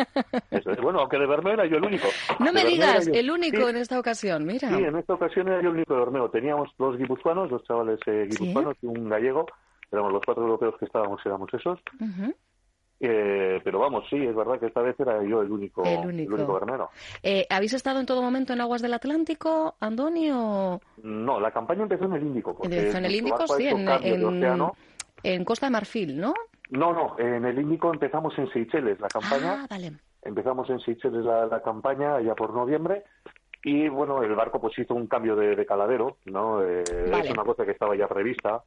es. 0.50 0.82
Bueno, 0.82 1.00
aunque 1.00 1.18
de 1.20 1.28
Bermeo 1.28 1.54
era 1.54 1.66
yo 1.68 1.78
el 1.78 1.86
único. 1.86 2.08
No 2.40 2.52
me 2.52 2.66
digas, 2.66 3.08
el 3.08 3.30
único 3.30 3.70
en 3.70 3.78
esta 3.78 4.00
ocasión, 4.00 4.46
mira. 4.46 4.70
Sí, 4.70 4.84
en 4.84 4.96
esta 4.96 5.14
ocasión 5.14 5.48
era 5.48 5.62
yo 5.62 5.70
el 5.70 5.76
único 5.76 5.94
de 5.94 6.00
Bermeo. 6.02 6.30
Teníamos 6.30 6.72
dos 6.78 6.98
guipuzcoanos, 6.98 7.52
dos 7.52 7.64
chavales 7.66 8.00
eh, 8.08 8.28
guipuzcoanos 8.30 8.78
y 8.82 8.88
un 8.88 9.10
gallego. 9.10 9.46
Éramos 9.92 10.12
los 10.12 10.22
cuatro 10.26 10.44
europeos 10.44 10.76
que 10.80 10.86
estábamos, 10.86 11.24
éramos 11.24 11.54
esos. 11.54 11.80
Eh, 13.00 13.62
pero 13.64 13.80
vamos, 13.80 14.06
sí, 14.10 14.16
es 14.16 14.36
verdad 14.36 14.60
que 14.60 14.66
esta 14.68 14.82
vez 14.82 15.00
era 15.00 15.24
yo 15.24 15.42
el 15.42 15.52
único, 15.52 15.84
El 15.84 16.00
el 16.00 16.08
único. 16.08 16.34
único 16.36 16.54
granero. 16.56 16.90
Eh, 17.22 17.46
¿Habéis 17.50 17.74
estado 17.74 18.00
en 18.00 18.06
todo 18.08 18.22
momento 18.24 18.54
en 18.54 18.62
aguas 18.62 18.82
del 18.82 18.94
Atlántico, 18.94 19.76
Andoni, 19.80 20.32
o 20.32 20.80
No, 21.04 21.40
la 21.40 21.52
campaña 21.52 21.84
empezó 21.84 22.06
en 22.06 22.14
el 22.14 22.24
Índico. 22.24 22.56
porque 22.58 22.90
en 22.90 23.06
el 23.06 23.16
Índico? 23.16 23.48
Sí, 23.50 23.68
en, 23.68 23.88
en- 23.88 24.26
océano. 24.26 24.74
en 25.24 25.46
Costa 25.46 25.68
de 25.68 25.72
Marfil, 25.72 26.20
¿no? 26.20 26.34
No, 26.72 26.92
no, 26.92 27.16
en 27.20 27.46
el 27.46 27.60
Índico 27.60 27.94
empezamos 27.94 28.38
en 28.40 28.50
Seychelles 28.52 29.00
la 29.00 29.08
campaña. 29.10 29.62
Ah, 29.64 29.68
vale. 29.70 29.92
Empezamos 30.24 30.70
en 30.70 30.80
Seychelles 30.80 31.24
la, 31.24 31.46
la 31.46 31.62
campaña 31.62 32.20
ya 32.22 32.34
por 32.36 32.54
noviembre 32.54 33.04
y 33.64 33.88
bueno, 33.90 34.22
el 34.24 34.34
barco 34.36 34.60
pues 34.60 34.78
hizo 34.80 34.94
un 34.96 35.08
cambio 35.08 35.36
de, 35.36 35.56
de 35.56 35.66
caladero, 35.66 36.18
¿no? 36.26 36.62
Eh, 36.64 36.84
Vale. 37.12 37.26
Es 37.26 37.32
una 37.32 37.44
cosa 37.44 37.64
que 37.64 37.72
estaba 37.72 37.96
ya 37.96 38.08
prevista 38.08 38.64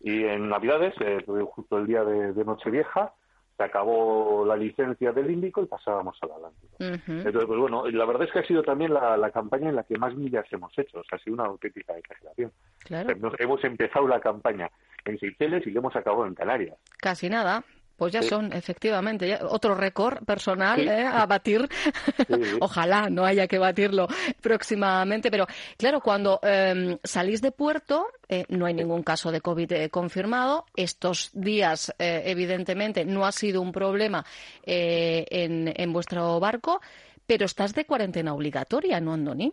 y 0.00 0.24
en 0.24 0.48
Navidades, 0.48 0.94
eh, 1.00 1.24
justo 1.50 1.78
el 1.78 1.86
día 1.86 2.04
de, 2.04 2.32
de 2.32 2.44
Nochevieja, 2.44 3.12
se 3.60 3.64
acabó 3.64 4.42
la 4.46 4.56
licencia 4.56 5.12
del 5.12 5.30
Índico 5.30 5.62
y 5.62 5.66
pasábamos 5.66 6.16
al 6.22 6.30
Atlántico. 6.32 6.76
Ujú. 6.80 7.12
Entonces, 7.18 7.44
pues 7.46 7.60
bueno, 7.60 7.86
la 7.90 8.06
verdad 8.06 8.22
es 8.26 8.32
que 8.32 8.38
ha 8.38 8.46
sido 8.46 8.62
también 8.62 8.94
la, 8.94 9.18
la 9.18 9.30
campaña 9.30 9.68
en 9.68 9.76
la 9.76 9.82
que 9.82 9.98
más 9.98 10.14
millas 10.14 10.46
hemos 10.50 10.72
hecho, 10.78 11.00
o 11.00 11.04
sea, 11.04 11.18
ha 11.18 11.22
sido 11.22 11.34
una 11.34 11.44
auténtica 11.44 11.92
exageración. 11.98 12.50
Claro, 12.78 13.10
Hemos, 13.10 13.38
hemos 13.38 13.62
empezado 13.64 14.08
la 14.08 14.18
campaña 14.18 14.70
en 15.04 15.18
Seychelles 15.18 15.66
y 15.66 15.72
la 15.72 15.80
hemos 15.80 15.94
acabado 15.94 16.24
en 16.26 16.34
Canarias. 16.34 16.78
casi 16.98 17.28
nada. 17.28 17.62
Pues 18.00 18.14
ya 18.14 18.22
Sí. 18.22 18.28
son, 18.30 18.50
efectivamente, 18.54 19.28
ya 19.28 19.40
otro 19.46 19.74
récord 19.74 20.24
personal 20.24 20.80
Sí. 20.80 20.88
¿eh? 20.88 21.04
a 21.06 21.26
batir. 21.26 21.68
sí. 22.28 22.56
Ojalá 22.58 23.10
no 23.10 23.26
haya 23.26 23.46
que 23.46 23.58
batirlo 23.58 24.08
próximamente, 24.40 25.30
pero 25.30 25.46
claro, 25.76 26.00
cuando 26.00 26.40
eh, 26.42 26.96
salís 27.04 27.42
de 27.42 27.52
puerto, 27.52 28.06
eh, 28.26 28.46
no 28.48 28.64
hay 28.64 28.72
ningún 28.72 29.02
caso 29.02 29.30
de 29.30 29.42
COVID 29.42 29.72
eh, 29.72 29.90
confirmado. 29.90 30.64
Estos 30.74 31.28
días, 31.34 31.92
evidentemente, 31.98 33.04
no 33.04 33.26
ha 33.26 33.32
sido 33.32 33.60
un 33.60 33.70
problema 33.70 34.24
eh, 34.64 35.26
en, 35.28 35.70
en 35.76 35.92
vuestro 35.92 36.40
barco, 36.40 36.80
pero 37.26 37.44
estás 37.44 37.74
de 37.74 37.84
cuarentena 37.84 38.32
obligatoria, 38.32 38.98
¿no, 38.98 39.12
Andoni? 39.12 39.52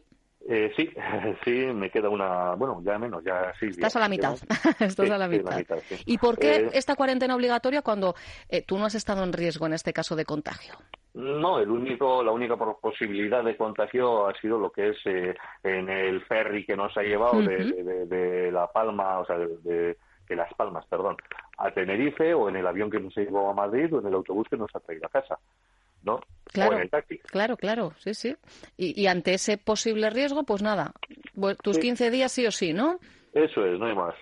Eh, 0.49 0.71
sí, 0.77 0.89
sí, 1.43 1.51
me 1.73 1.89
queda 1.89 2.09
una, 2.09 2.53
bueno, 2.55 2.81
ya 2.83 2.97
menos, 2.97 3.23
ya 3.23 3.53
días. 3.59 3.77
Estás 3.77 3.95
a 3.97 3.99
la 3.99 4.07
mitad. 4.09 4.33
Estás 4.79 4.95
Sí, 5.07 5.11
a 5.11 5.17
la 5.17 5.27
sí, 5.27 5.37
mitad. 5.39 5.79
sí. 5.89 5.95
¿Y 6.05 6.17
por 6.17 6.37
qué 6.37 6.55
Eh, 6.55 6.69
esta 6.73 6.95
cuarentena 6.95 7.35
obligatoria 7.35 7.81
cuando 7.81 8.15
eh, 8.49 8.61
tú 8.61 8.77
no 8.77 8.85
has 8.85 8.95
estado 8.95 9.23
en 9.23 9.33
riesgo 9.33 9.65
en 9.65 9.73
este 9.73 9.91
caso 9.91 10.15
de 10.15 10.23
contagio? 10.23 10.73
No, 11.15 11.59
el 11.59 11.69
único, 11.69 12.23
la 12.23 12.31
única 12.31 12.55
posibilidad 12.55 13.43
de 13.43 13.57
contagio 13.57 14.27
ha 14.27 14.33
sido 14.39 14.57
lo 14.59 14.71
que 14.71 14.89
es 14.89 14.97
eh, 15.05 15.35
en 15.63 15.89
el 15.89 16.23
ferry 16.25 16.65
que 16.65 16.77
nos 16.77 16.95
ha 16.95 17.01
llevado 17.01 17.41
de, 17.41 17.55
Ujú. 17.65 17.75
de- 17.75 17.83
de- 17.83 18.05
de 18.05 18.51
La 18.51 18.71
Palma, 18.71 19.19
o 19.19 19.25
sea, 19.25 19.37
de, 19.37 19.47
de- 19.63 19.97
de 20.29 20.35
Las 20.35 20.53
Palmas, 20.53 20.85
perdón, 20.85 21.17
a 21.57 21.71
Tenerife, 21.71 22.33
o 22.33 22.49
en 22.49 22.57
el 22.57 22.67
avión 22.67 22.91
que 22.91 22.99
nos 22.99 23.15
llevó 23.15 23.49
a 23.49 23.53
Madrid, 23.53 23.93
o 23.95 23.99
en 23.99 24.07
el 24.07 24.13
autobús 24.13 24.47
que 24.49 24.57
nos 24.57 24.69
ha 24.75 24.79
traído 24.79 25.07
a 25.07 25.09
casa, 25.09 25.39
¿no? 26.07 26.19
Claro. 26.51 26.71
O 26.71 26.75
en 26.77 26.81
el 26.83 26.89
taxi. 26.89 27.19
Claro, 27.19 27.55
claro, 27.57 27.93
sí, 27.99 28.13
sí. 28.15 28.35
Y, 28.77 28.99
y 28.99 29.05
ante 29.07 29.33
ese 29.35 29.57
posible 29.59 30.09
riesgo, 30.09 30.43
pues 30.43 30.61
nada, 30.63 30.93
bu- 31.35 31.55
tus 31.61 31.75
Sí. 31.75 31.81
15 31.83 32.09
días 32.09 32.31
sí 32.31 32.47
o 32.47 32.51
sí, 32.51 32.73
¿no? 32.73 32.99
Eso 33.33 33.63
es, 33.65 33.77
no 33.79 33.85
hay 33.85 33.95
más. 33.95 34.15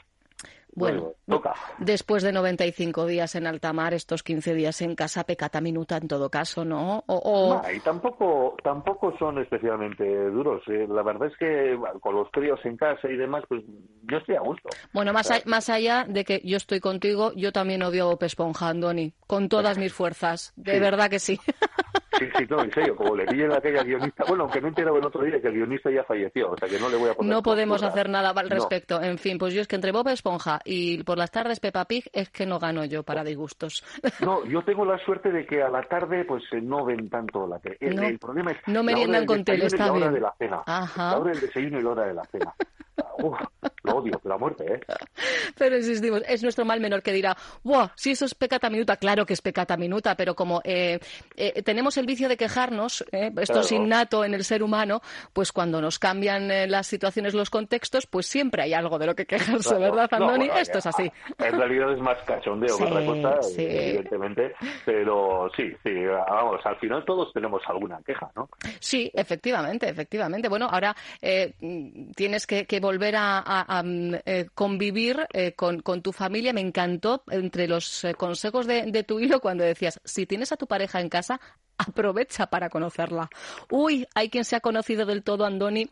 Bueno, 0.76 1.14
toca. 1.28 1.54
después 1.80 2.22
de 2.22 2.34
95 2.34 3.06
días 3.06 3.34
en 3.36 3.48
alta 3.48 3.72
mar, 3.72 3.94
estos 3.94 4.24
15 4.24 4.54
días 4.54 4.82
en 4.82 4.96
casa, 4.96 5.24
pecata 5.24 5.62
minuta 5.62 5.96
en 5.98 6.08
todo 6.10 6.30
caso, 6.30 6.66
¿no? 6.66 7.04
O, 7.08 7.16
o- 7.16 7.62
No, 7.64 7.72
y 7.72 7.80
tampoco, 7.80 8.56
tampoco 8.64 9.18
son 9.18 9.40
especialmente 9.42 10.04
duros. 10.32 10.62
eh. 10.68 10.86
La 10.90 11.02
verdad 11.02 11.30
es 11.30 11.38
que 11.38 11.80
con 12.02 12.16
los 12.16 12.30
críos 12.32 12.60
en 12.66 12.76
casa 12.76 13.08
y 13.10 13.16
demás, 13.16 13.44
pues 13.48 13.64
yo 14.04 14.18
estoy 14.18 14.36
a 14.36 14.42
gusto. 14.42 14.68
Bueno, 14.94 15.14
más, 15.14 15.32
a- 15.32 15.42
más 15.46 15.70
allá 15.70 16.06
de 16.08 16.26
que 16.26 16.42
yo 16.44 16.58
estoy 16.58 16.80
contigo, 16.82 17.32
yo 17.36 17.52
también 17.54 17.82
odio 17.82 18.04
a 18.04 18.08
Bob 18.08 18.24
Esponja, 18.24 18.68
Andoni, 18.70 19.14
con 19.28 19.48
todas 19.50 19.78
mis 19.78 19.94
fuerzas. 19.94 20.52
De 20.58 20.74
Sí. 20.74 20.80
verdad 20.80 21.10
que 21.10 21.20
sí. 21.20 21.40
Sí, 22.18 22.26
sí, 22.38 22.46
no, 22.50 22.62
en 22.64 22.72
serio, 22.72 22.96
como 22.96 23.16
le 23.16 23.26
pillen 23.26 23.52
a 23.52 23.58
aquella 23.58 23.84
guionista, 23.84 24.24
bueno, 24.28 24.44
aunque 24.44 24.62
me 24.62 24.68
he 24.68 24.70
enterado 24.70 24.98
el 24.98 25.06
otro 25.06 25.24
día 25.24 25.42
que 25.42 25.48
el 25.48 25.54
guionista 25.54 25.90
ya 25.92 26.04
falleció, 26.04 26.52
o 26.52 26.58
sea 26.58 26.68
que 26.70 26.80
no 26.80 26.90
le 26.90 26.98
voy 26.98 27.10
a 27.10 27.14
poner... 27.14 27.32
No 27.34 27.42
podemos 27.44 27.84
hacer 27.84 28.10
nada 28.10 28.30
al 28.30 28.50
No. 28.50 28.56
respecto. 28.56 29.02
En 29.02 29.18
fin, 29.18 29.38
pues 29.38 29.54
yo 29.54 29.62
es 29.62 29.68
que 29.68 29.76
entre 29.76 29.92
Bob 29.92 30.08
Esponja 30.10 30.60
y 30.66 31.04
por 31.04 31.18
las 31.18 31.32
tardes 31.32 31.60
Peppa 31.60 31.86
Pig 31.86 32.06
es 32.14 32.30
que 32.30 32.46
no 32.46 32.60
gano 32.60 32.86
yo 32.86 33.04
para 33.04 33.24
disgustos. 33.24 33.84
No, 34.22 34.46
yo 34.48 34.62
tengo 34.64 34.86
la 34.86 34.98
suerte 35.06 35.32
de 35.32 35.46
que 35.46 35.62
a 35.62 35.70
la 35.70 35.84
tarde 35.84 36.26
pues 36.26 36.44
eh, 36.52 36.62
no 36.62 36.86
ven 36.86 37.10
tanto 37.10 37.48
la 37.48 37.60
tele. 37.60 37.78
El, 37.80 37.96
No. 37.96 38.04
el 38.04 38.20
problema 38.20 38.52
es 38.52 38.58
No 38.68 38.84
meriendan 38.84 39.26
con 39.26 39.44
tele, 39.44 39.66
está 39.66 39.88
la 39.88 39.92
hora 39.94 40.00
bien. 40.10 40.14
de 40.16 40.22
la 40.22 40.34
cena. 40.38 40.62
Ajá. 40.66 41.12
La 41.12 41.18
hora 41.20 41.32
del 41.32 41.42
desayuno 41.42 41.80
y 41.80 41.84
la 41.84 41.90
hora 41.90 42.06
de 42.08 42.14
la 42.14 42.24
cena. 42.26 42.54
Uf, 43.18 43.38
lo 43.84 43.96
odio, 43.98 44.20
la 44.24 44.38
muerte, 44.38 44.74
¿eh? 44.74 44.80
Pero 45.58 45.78
insistimos, 45.78 46.22
es 46.28 46.44
nuestro 46.44 46.66
mal 46.66 46.80
menor 46.80 47.02
que 47.02 47.12
dirá, 47.12 47.36
¡buah! 47.64 47.90
Si 47.96 48.12
eso 48.12 48.26
es 48.26 48.36
pecata 48.36 48.70
minuta, 48.70 48.98
claro 48.98 49.26
que 49.26 49.34
es 49.34 49.42
pecata 49.42 49.78
minuta, 49.78 50.16
pero 50.16 50.34
como 50.36 50.62
eh, 50.64 51.00
eh, 51.36 51.62
tenemos 51.64 51.98
el 51.98 52.05
vicio 52.06 52.30
de 52.30 52.38
quejarnos, 52.38 53.04
eh, 53.12 53.32
esto 53.42 53.60
es 53.62 53.68
Claro. 53.70 53.84
innato 53.84 54.26
en 54.26 54.34
el 54.34 54.44
ser 54.44 54.64
humano, 54.64 55.02
pues 55.34 55.52
cuando 55.52 55.82
nos 55.82 56.00
cambian 56.00 56.50
eh, 56.52 56.68
las 56.68 56.88
situaciones, 56.88 57.34
los 57.34 57.50
contextos, 57.50 58.08
pues 58.08 58.26
siempre 58.28 58.64
hay 58.64 58.74
algo 58.74 58.98
de 59.00 59.06
lo 59.08 59.16
que 59.16 59.26
quejarse, 59.26 59.70
Claro. 59.76 59.80
¿verdad, 59.80 60.10
No, 60.12 60.18
Andoni? 60.30 60.48
bueno, 60.48 60.62
esto 60.62 60.78
es 60.80 60.86
así. 60.86 61.12
En 61.40 61.58
realidad 61.58 61.92
es 61.94 62.00
más 62.00 62.18
cachondeo 62.26 62.78
que 62.78 62.84
Sí, 62.86 62.90
otra 62.92 63.06
cosa, 63.06 63.42
sí. 63.44 63.66
evidentemente. 63.68 64.56
Pero 64.86 65.50
sí, 65.56 65.72
sí, 65.84 65.92
vamos, 66.06 66.62
al 66.66 66.78
final 66.78 67.04
todos 67.06 67.32
tenemos 67.34 67.62
alguna 67.68 68.00
queja, 68.06 68.32
¿no? 68.36 68.50
Sí, 68.80 69.12
efectivamente, 69.14 69.90
efectivamente. 69.90 70.48
Bueno, 70.50 70.68
ahora 70.70 70.96
eh, 71.22 71.54
tienes 72.16 72.46
que, 72.48 72.66
que 72.66 72.80
volver 72.80 73.16
a, 73.16 73.40
a- 73.40 73.80
a, 73.80 73.84
mm, 73.84 74.16
eh, 74.26 74.46
convivir 74.54 75.26
eh, 75.34 75.54
con, 75.54 75.82
con 75.82 76.02
tu 76.02 76.12
familia. 76.12 76.54
Me 76.54 76.62
encantó 76.62 77.24
entre 77.30 77.68
los 77.68 78.04
eh, 78.04 78.14
consejos 78.14 78.68
de, 78.68 78.84
de 78.92 79.04
tu 79.04 79.20
hilo 79.20 79.40
cuando 79.40 79.64
decías, 79.64 80.00
si 80.04 80.26
tienes 80.26 80.52
a 80.52 80.58
tu 80.58 80.68
pareja 80.68 81.02
en 81.02 81.10
casa, 81.10 81.40
aprovecha 81.78 82.48
para 82.48 82.70
conocerla. 82.70 83.30
Uy, 83.72 84.06
hay 84.16 84.30
quien 84.30 84.46
se 84.46 84.56
ha 84.56 84.60
conocido 84.62 85.06
del 85.06 85.24
todo, 85.24 85.46
Andoni. 85.46 85.90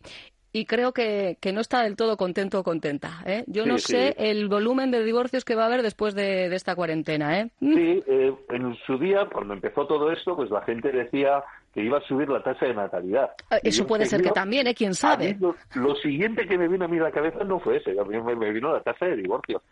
Y 0.55 0.65
creo 0.65 0.91
que, 0.93 1.37
que 1.41 1.51
no 1.51 1.61
está 1.61 1.81
del 1.81 1.95
todo 1.95 2.15
contento 2.15 2.59
o 2.59 2.63
contenta. 2.63 3.23
¿eh? 3.25 3.43
Yo 3.47 3.63
Sí, 3.63 3.69
no 3.69 3.77
sí. 3.79 3.93
sé 3.93 4.15
el 4.19 4.47
volumen 4.47 4.91
de 4.91 5.03
divorcios 5.03 5.43
que 5.43 5.55
va 5.55 5.63
a 5.63 5.65
haber 5.65 5.81
después 5.81 6.13
de, 6.13 6.47
de 6.47 6.55
esta 6.55 6.75
cuarentena. 6.75 7.39
¿eh? 7.39 7.49
Mm, 7.59 7.73
Sí, 7.73 8.03
eh, 8.05 8.35
en 8.49 8.75
su 8.85 8.99
día, 8.99 9.27
cuando 9.33 9.55
empezó 9.55 9.87
todo 9.87 10.11
esto, 10.11 10.35
pues 10.35 10.51
la 10.51 10.61
gente 10.61 10.91
decía 10.91 11.43
que 11.73 11.81
iba 11.81 11.97
a 11.97 12.01
subir 12.01 12.29
la 12.29 12.43
tasa 12.43 12.67
de 12.67 12.75
natalidad. 12.75 13.31
Y 13.63 13.69
Eso 13.69 13.87
puede 13.87 14.05
ser 14.05 14.21
que 14.21 14.29
también, 14.29 14.67
¿eh? 14.67 14.75
¿Quién 14.75 14.93
sabe? 14.93 15.35
lo, 15.39 15.55
lo 15.73 15.95
siguiente 15.95 16.45
que 16.47 16.55
me 16.55 16.67
vino 16.67 16.85
a 16.85 16.87
mí 16.87 16.99
a 16.99 17.03
la 17.03 17.11
cabeza 17.11 17.43
no 17.43 17.59
fue 17.59 17.77
ese, 17.77 17.99
a 17.99 18.03
mí 18.03 18.21
me, 18.21 18.35
me 18.35 18.51
vino 18.51 18.71
la 18.71 18.81
tasa 18.83 19.07
de 19.07 19.15
divorcio. 19.15 19.63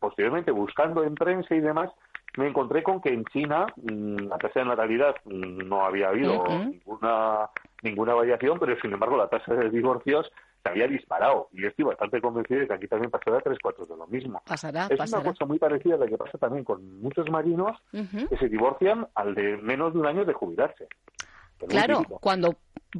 Posteriormente, 0.00 0.50
buscando 0.50 1.04
en 1.04 1.14
prensa 1.14 1.54
y 1.54 1.60
demás, 1.60 1.90
me 2.36 2.48
encontré 2.48 2.82
con 2.82 3.00
que 3.00 3.10
en 3.10 3.24
China 3.26 3.66
mm, 3.76 4.28
la 4.28 4.38
tasa 4.38 4.60
de 4.60 4.66
natalidad 4.66 5.14
mm, 5.24 5.68
no 5.68 5.84
había 5.84 6.08
habido 6.08 6.44
ninguna, 6.48 7.50
ninguna 7.82 8.14
variación, 8.14 8.58
pero 8.58 8.78
sin 8.80 8.92
embargo 8.92 9.16
la 9.16 9.28
tasa 9.28 9.54
de 9.54 9.70
divorcios 9.70 10.30
se 10.62 10.68
había 10.68 10.86
disparado. 10.86 11.48
Y 11.52 11.62
yo 11.62 11.68
estoy 11.68 11.84
bastante 11.84 12.20
convencido 12.20 12.60
de 12.60 12.68
que 12.68 12.74
aquí 12.74 12.88
también 12.88 13.10
pasará 13.10 13.40
tres 13.40 13.58
cuartos 13.58 13.88
de 13.88 13.96
lo 13.96 14.06
mismo. 14.06 14.42
Pasará, 14.46 14.86
es 14.90 14.98
pasará. 14.98 15.22
una 15.22 15.32
cosa 15.32 15.44
muy 15.46 15.58
parecida 15.58 15.94
a 15.94 15.98
la 15.98 16.06
que 16.06 16.18
pasa 16.18 16.38
también 16.38 16.64
con 16.64 17.00
muchos 17.00 17.28
marinos 17.30 17.78
que 17.92 18.36
se 18.36 18.48
divorcian 18.48 19.06
al 19.14 19.34
de 19.34 19.56
menos 19.58 19.94
de 19.94 20.00
un 20.00 20.06
año 20.06 20.24
de 20.24 20.32
jubilarse. 20.32 20.88
Claro, 21.68 22.02
cuando 22.20 22.54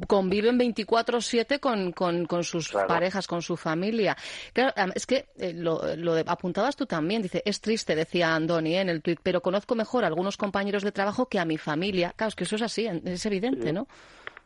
conviven 0.07 0.57
24/7 0.59 1.59
con, 1.59 1.91
con, 1.91 2.25
con 2.25 2.43
sus 2.43 2.69
Claro. 2.69 2.87
parejas, 2.87 3.27
con 3.27 3.41
su 3.41 3.55
familia. 3.57 4.15
Claro, 4.53 4.73
es 4.95 5.05
que 5.05 5.27
eh, 5.37 5.53
lo, 5.53 5.81
apuntabas 6.27 6.75
tú 6.75 6.85
también, 6.85 7.21
dice, 7.21 7.41
es 7.45 7.61
triste, 7.61 7.95
decía 7.95 8.35
Andoni 8.35 8.75
eh, 8.75 8.81
en 8.81 8.89
el 8.89 9.01
tuit, 9.01 9.19
pero 9.23 9.41
conozco 9.41 9.75
mejor 9.75 10.03
a 10.03 10.07
algunos 10.07 10.37
compañeros 10.37 10.83
de 10.83 10.91
trabajo 10.91 11.27
que 11.27 11.39
a 11.39 11.45
mi 11.45 11.57
familia. 11.57 12.13
Claro, 12.15 12.29
es 12.29 12.35
que 12.35 12.43
eso 12.43 12.55
es 12.57 12.61
así, 12.61 12.87
es 13.05 13.25
evidente, 13.25 13.67
Sí. 13.67 13.73
¿no? 13.73 13.87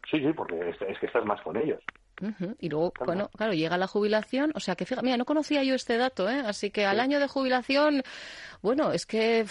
Sí, 0.09 0.17
sí, 0.19 0.33
porque 0.35 0.55
es, 0.69 0.75
es 0.81 0.99
que 0.99 1.05
estás 1.05 1.23
más 1.25 1.41
con 1.41 1.55
ellos. 1.57 1.79
Y 2.59 2.69
luego, 2.69 2.91
Claro. 2.91 3.05
bueno, 3.07 3.29
claro, 3.35 3.53
llega 3.53 3.77
la 3.77 3.87
jubilación, 3.87 4.51
o 4.53 4.59
sea 4.59 4.75
que 4.75 4.85
fíjate, 4.85 5.03
mira, 5.05 5.17
no 5.17 5.25
conocía 5.25 5.63
yo 5.63 5.73
este 5.73 5.97
dato, 5.97 6.29
¿eh? 6.29 6.43
Así 6.45 6.69
que 6.69 6.85
al 6.85 6.97
Sí. 6.97 7.01
año 7.01 7.19
de 7.19 7.27
jubilación, 7.27 8.03
bueno, 8.61 8.91
es 8.91 9.05
que, 9.07 9.45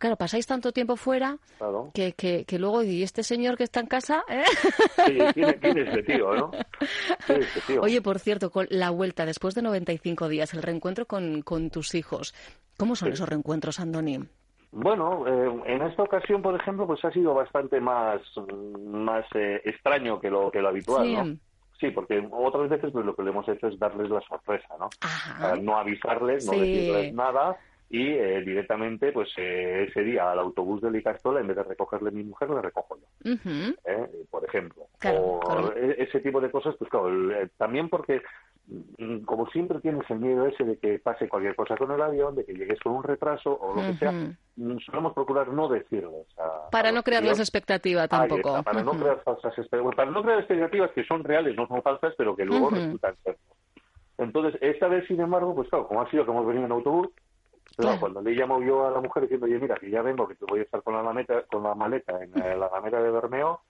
claro, 0.00 0.16
pasáis 0.16 0.46
tanto 0.48 0.72
tiempo 0.72 0.96
fuera 0.96 1.38
Claro. 1.58 1.90
que, 1.94 2.12
que, 2.14 2.44
que 2.44 2.58
luego, 2.58 2.82
y 2.82 3.04
este 3.04 3.22
señor 3.22 3.56
que 3.56 3.62
está 3.64 3.78
en 3.78 3.86
casa, 3.86 4.24
¿eh? 4.28 4.42
Sí, 5.06 5.18
¿quién, 5.34 5.52
quién 5.60 5.78
es 5.78 5.88
ese 5.90 6.02
tío, 6.02 6.32
no? 6.34 6.50
Oye, 7.80 8.02
por 8.02 8.18
cierto, 8.18 8.50
con 8.50 8.66
la 8.70 8.90
vuelta 8.90 9.24
después 9.26 9.54
de 9.54 9.62
95 9.62 10.28
días, 10.28 10.52
el 10.54 10.62
reencuentro 10.62 11.06
con, 11.06 11.42
con 11.42 11.70
tus 11.70 11.94
hijos, 11.94 12.34
¿cómo 12.76 12.96
son 12.96 13.08
Sí. 13.08 13.14
esos 13.14 13.28
reencuentros, 13.28 13.78
Andoni? 13.80 14.18
Bueno, 14.72 15.26
eh, 15.26 15.62
en 15.66 15.82
esta 15.82 16.02
ocasión, 16.04 16.42
por 16.42 16.54
ejemplo, 16.54 16.86
pues 16.86 17.04
ha 17.04 17.10
sido 17.10 17.34
bastante 17.34 17.80
más, 17.80 18.20
más 18.84 19.24
eh, 19.34 19.60
extraño 19.64 20.20
que 20.20 20.30
lo, 20.30 20.50
que 20.50 20.60
lo 20.60 20.68
habitual, 20.68 21.06
Sí. 21.06 21.14
¿no? 21.14 21.36
Sí, 21.80 21.90
porque 21.92 22.22
otras 22.30 22.68
veces 22.68 22.90
pues 22.92 23.06
lo 23.06 23.16
que 23.16 23.22
le 23.22 23.30
hemos 23.30 23.48
hecho 23.48 23.66
es 23.68 23.78
darles 23.78 24.10
la 24.10 24.20
sorpresa, 24.20 24.68
¿no? 24.78 24.90
Ajá. 25.00 25.40
Para 25.40 25.56
no 25.56 25.78
avisarles, 25.78 26.44
no 26.44 26.52
Sí. 26.52 26.60
decirles 26.60 27.14
nada 27.14 27.56
y 27.92 28.12
eh, 28.12 28.40
directamente, 28.42 29.10
pues 29.10 29.28
eh, 29.36 29.86
ese 29.88 30.02
día 30.02 30.30
al 30.30 30.38
autobús 30.38 30.80
del 30.80 30.94
Icastola, 30.94 31.40
en 31.40 31.48
vez 31.48 31.56
de 31.56 31.64
recogerle 31.64 32.12
mi 32.12 32.22
mujer, 32.22 32.48
le 32.48 32.62
recojo 32.62 32.96
yo, 32.96 33.32
¿eh? 33.84 34.08
por 34.30 34.44
ejemplo. 34.44 34.86
o 35.12 35.72
e, 35.74 35.96
ese 35.98 36.20
tipo 36.20 36.40
de 36.40 36.52
cosas, 36.52 36.76
pues 36.78 36.88
claro, 36.88 37.10
también 37.56 37.88
porque 37.88 38.22
mm, 38.68 39.22
como 39.24 39.50
siempre 39.50 39.80
tienes 39.80 40.08
el 40.08 40.20
miedo 40.20 40.46
ese 40.46 40.62
de 40.62 40.78
que 40.78 41.00
pase 41.00 41.28
cualquier 41.28 41.56
cosa 41.56 41.76
con 41.76 41.90
el 41.90 42.00
avión, 42.00 42.36
de 42.36 42.44
que 42.44 42.54
llegues 42.54 42.78
con 42.78 42.92
un 42.92 43.02
retraso 43.02 43.58
o 43.60 43.74
lo 43.74 43.82
que 43.82 43.94
sea, 43.94 44.12
mm, 44.12 44.78
solemos 44.86 45.12
procurar 45.12 45.48
no 45.48 45.68
decirlo. 45.68 46.26
para 46.70 46.92
no 46.92 47.02
crearles 47.02 47.40
expectativa 47.40 48.06
tampoco. 48.06 48.62
para, 48.62 48.84
no 48.84 48.92
crear 48.92 49.20
falsas 49.24 49.58
expectativas, 49.58 49.96
para 49.96 50.12
no 50.12 50.22
crear 50.22 50.38
expectativas 50.38 50.92
que 50.92 51.02
son 51.02 51.24
reales, 51.24 51.56
no 51.56 51.66
son 51.66 51.82
falsas, 51.82 52.14
pero 52.16 52.36
que 52.36 52.44
luego 52.44 52.70
resultan 52.70 53.16
ser. 53.24 53.36
Entonces, 54.16 54.60
esta 54.60 54.86
vez, 54.86 55.08
sin 55.08 55.18
embargo, 55.18 55.56
pues 55.56 55.68
claro, 55.70 55.88
como 55.88 56.02
ha 56.02 56.10
sido 56.10 56.24
que 56.24 56.30
hemos 56.30 56.46
venido 56.46 56.66
en 56.66 56.72
autobús, 56.72 57.08
cuando 57.98 58.22
le 58.22 58.32
llamo 58.32 58.62
yo 58.62 58.86
a 58.86 58.90
la 58.90 59.00
mujer 59.00 59.22
diciendo, 59.24 59.46
oye, 59.46 59.58
mira, 59.58 59.76
que 59.76 59.90
ya 59.90 60.02
vengo, 60.02 60.26
que 60.28 60.34
te 60.34 60.44
voy 60.44 60.60
a 60.60 60.62
estar 60.62 60.82
con 60.82 60.94
la 60.94 61.02
maleta, 61.02 61.42
con 61.50 61.62
la 61.62 61.74
maleta 61.74 62.22
en 62.22 62.32
la 62.32 62.68
maleta 62.68 63.02
de 63.02 63.10
Bermeo, 63.10 63.60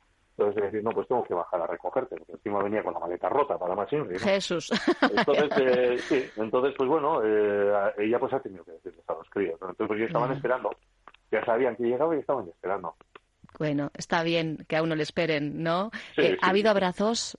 entonces 0.41 0.63
decir, 0.63 0.83
no, 0.83 0.91
pues 0.93 1.07
tengo 1.07 1.23
que 1.23 1.35
bajar 1.35 1.61
a 1.61 1.67
recogerte, 1.67 2.17
porque 2.17 2.33
encima 2.33 2.63
venía 2.63 2.83
con 2.83 2.95
la 2.95 3.01
maleta 3.01 3.29
rota 3.29 3.59
para 3.59 3.75
más 3.75 3.89
simple. 3.91 4.19
Jesús. 4.19 4.71
Entonces, 5.15 5.51
eh, 5.61 5.99
sí, 5.99 6.25
entonces, 6.37 6.75
pues 6.79 6.89
bueno, 6.89 7.21
eh, 7.23 7.93
ella 7.99 8.19
pues 8.19 8.33
ha 8.33 8.41
tenido 8.41 8.65
que 8.65 8.73
decirles 8.73 9.05
a 9.09 9.15
los 9.15 9.29
críos. 9.29 9.55
Entonces, 9.61 9.87
pues 9.87 10.01
ya 10.01 10.07
estaban 10.07 10.33
esperando, 10.33 10.71
ya 11.31 11.45
sabían 11.45 11.77
que 11.77 11.83
llegaba 11.83 12.17
y 12.17 12.21
estaban 12.21 12.49
esperando. 12.49 12.95
Bueno, 13.59 13.91
está 13.95 14.23
bien 14.23 14.65
que 14.67 14.77
a 14.77 14.83
uno 14.83 14.95
le 14.95 15.03
esperen, 15.03 15.63
¿no? 15.63 15.91
Eh, 16.17 16.39
¿Ha 16.41 16.49
habido 16.49 16.71
abrazos? 16.71 17.37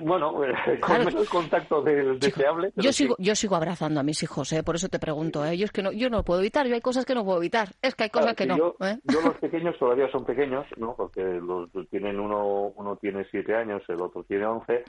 Bueno, 0.00 0.44
eh, 0.44 0.52
con 0.80 1.04
menos 1.04 1.28
contacto 1.28 1.82
del 1.82 2.18
deseable. 2.18 2.72
Yo 2.76 2.92
sigo, 2.92 3.16
yo 3.18 3.34
sigo 3.34 3.56
abrazando 3.56 4.00
a 4.00 4.02
mis 4.02 4.22
hijos, 4.22 4.52
¿eh? 4.52 4.62
por 4.62 4.76
eso 4.76 4.88
te 4.88 4.98
pregunto. 4.98 5.44
¿eh? 5.44 5.56
Yo 5.56 5.64
es 5.64 5.72
que 5.72 5.82
no, 5.82 5.92
yo 5.92 6.10
no 6.10 6.22
puedo 6.24 6.40
evitar, 6.40 6.66
yo 6.66 6.74
hay 6.74 6.80
cosas 6.80 7.04
que 7.04 7.14
no 7.14 7.24
puedo 7.24 7.38
evitar. 7.38 7.68
Es 7.80 7.94
que 7.94 8.04
hay 8.04 8.10
cosas 8.10 8.34
que 8.34 8.46
no. 8.46 8.56
Yo, 8.56 8.76
¿eh? 8.80 8.98
yo, 9.04 9.20
los 9.20 9.36
pequeños 9.40 9.78
todavía 9.78 10.10
son 10.10 10.24
pequeños, 10.24 10.66
¿no? 10.76 10.94
Porque 10.96 11.22
los 11.22 11.70
tienen 11.90 12.18
uno, 12.18 12.72
uno 12.76 12.96
tiene 12.96 13.26
siete 13.30 13.54
años, 13.54 13.82
el 13.88 14.00
otro 14.00 14.24
tiene 14.24 14.46
once. 14.46 14.84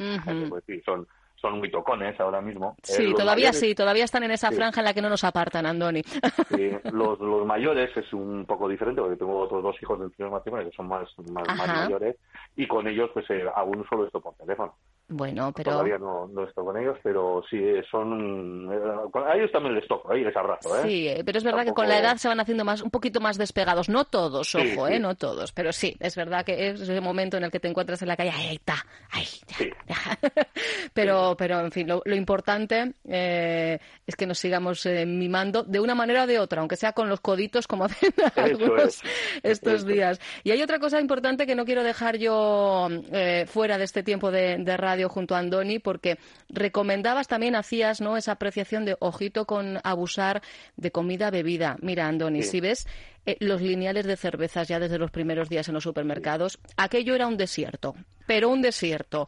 pues, 0.50 0.64
sí, 0.66 0.82
son 0.86 1.08
son 1.44 1.60
muy 1.60 1.70
tocones 1.70 2.18
ahora 2.22 2.42
mismo. 2.42 2.78
Eh, 2.78 2.82
sí, 2.84 3.14
todavía 3.14 3.52
sí, 3.52 3.76
todavía 3.76 4.06
están 4.06 4.24
en 4.24 4.32
esa 4.32 4.50
franja 4.52 4.80
en 4.80 4.86
la 4.86 4.94
que 4.94 5.02
no 5.02 5.10
nos 5.10 5.26
apartan, 5.26 5.66
Andoni. 5.66 6.02
Sí, 6.56 6.72
los, 6.92 7.20
los 7.20 7.46
mayores 7.46 7.96
es 7.98 8.14
un 8.14 8.46
poco 8.46 8.70
diferente, 8.70 9.02
porque 9.02 9.18
tengo 9.18 9.40
otros 9.40 9.62
dos 9.62 9.76
hijos 9.82 10.00
de 10.00 10.10
primer 10.10 10.32
matrimonio 10.32 10.70
que 10.70 10.76
son 10.76 10.88
más, 10.88 11.08
más, 11.32 11.46
mayores, 11.68 12.16
y 12.56 12.68
con 12.68 12.88
ellos 12.88 13.10
pues 13.14 13.30
eh, 13.30 13.44
aún 13.56 13.86
solo 13.90 14.06
esto 14.06 14.22
por 14.22 14.36
teléfono. 14.36 14.76
Bueno, 15.16 15.52
pero... 15.56 15.72
Todavía 15.72 15.98
no, 15.98 16.28
no 16.28 16.44
estoy 16.44 16.66
con 16.66 16.78
ellos, 16.78 16.98
pero 17.04 17.44
sí, 17.50 17.60
son... 17.90 18.70
Eh, 18.72 19.20
a 19.28 19.38
ellos 19.38 19.52
también 19.52 19.76
les 19.76 19.88
toco, 19.88 20.12
ahí 20.12 20.24
les 20.24 20.36
abrazo, 20.36 20.76
¿eh? 20.78 20.82
Sí, 20.84 21.24
pero 21.24 21.38
es 21.38 21.44
verdad 21.44 21.66
que 21.66 21.74
con 21.74 21.88
la 21.88 22.00
edad 22.00 22.18
se 22.18 22.28
van 22.28 22.40
haciendo 22.40 22.66
más 22.66 22.82
un 22.82 22.90
poquito 22.90 23.20
más 23.20 23.38
despegados. 23.38 23.90
No 23.90 24.06
todos, 24.06 24.56
ojo, 24.56 24.88
¿eh? 24.88 25.00
No 25.00 25.16
todos, 25.16 25.52
pero 25.52 25.72
sí, 25.72 25.96
es 26.00 26.16
verdad 26.16 26.44
que 26.44 26.70
es 26.70 26.82
ese 26.82 27.02
momento 27.02 27.38
en 27.38 27.44
el 27.44 27.52
que 27.52 27.60
te 27.60 27.68
encuentras 27.68 28.02
en 28.02 28.08
la 28.08 28.18
calle, 28.18 28.32
ahí 28.32 28.56
está, 28.56 28.86
ahí, 29.12 29.28
pero, 30.94 31.36
pero, 31.38 31.60
en 31.60 31.72
fin, 31.72 31.88
lo, 31.88 32.02
importante 32.16 32.94
eh, 33.08 33.80
es 34.06 34.16
que 34.16 34.26
nos 34.26 34.40
sigamos 34.40 34.86
eh, 34.86 35.06
mimando 35.06 35.64
de 35.64 35.80
una 35.80 35.96
manera 35.96 36.24
o 36.24 36.28
de 36.28 36.40
otra, 36.40 36.62
aunque 36.62 36.76
sea 36.76 36.94
con 36.94 37.10
los 37.10 37.22
coditos 37.22 37.68
como 37.68 37.86
hacen 37.86 38.14
algunos 38.36 39.02
estos 39.44 39.86
días. 39.86 40.20
Y 40.44 40.52
hay 40.52 40.62
otra 40.62 40.80
cosa 40.80 41.00
importante 41.00 41.46
que 41.46 41.56
no 41.56 41.66
quiero 41.66 41.84
dejar 41.84 42.18
yo 42.18 42.88
eh, 43.12 43.46
fuera 43.48 43.78
de 43.78 43.86
este 43.86 44.04
tiempo 44.04 44.32
de, 44.32 44.74
radio 44.78 45.03
junto 45.10 45.36
a 45.36 45.40
Andoni, 45.40 45.80
porque 45.80 46.18
recomendabas 46.50 47.28
también, 47.28 47.56
hacías 47.56 48.02
¿no? 48.02 48.18
esa 48.18 48.34
apreciación 48.34 48.86
de 48.86 48.96
ojito 49.00 49.46
con 49.46 49.80
abusar 49.84 50.42
de 50.78 50.92
comida, 50.92 51.32
bebida. 51.32 51.78
Mira, 51.82 52.08
Andoni, 52.08 52.44
si 52.44 52.60
ves 52.62 52.88
eh, 53.26 53.38
los 53.40 53.62
lineales 53.62 54.06
de 54.06 54.18
cervezas 54.18 54.68
ya 54.68 54.80
desde 54.80 54.98
los 54.98 55.10
primeros 55.10 55.48
días 55.48 55.70
en 55.70 55.76
los 55.76 55.84
supermercados. 55.84 56.60
Aquello 56.76 57.16
era 57.16 57.26
un 57.26 57.38
desierto, 57.38 57.96
pero 58.28 58.50
un 58.50 58.62
desierto. 58.62 59.28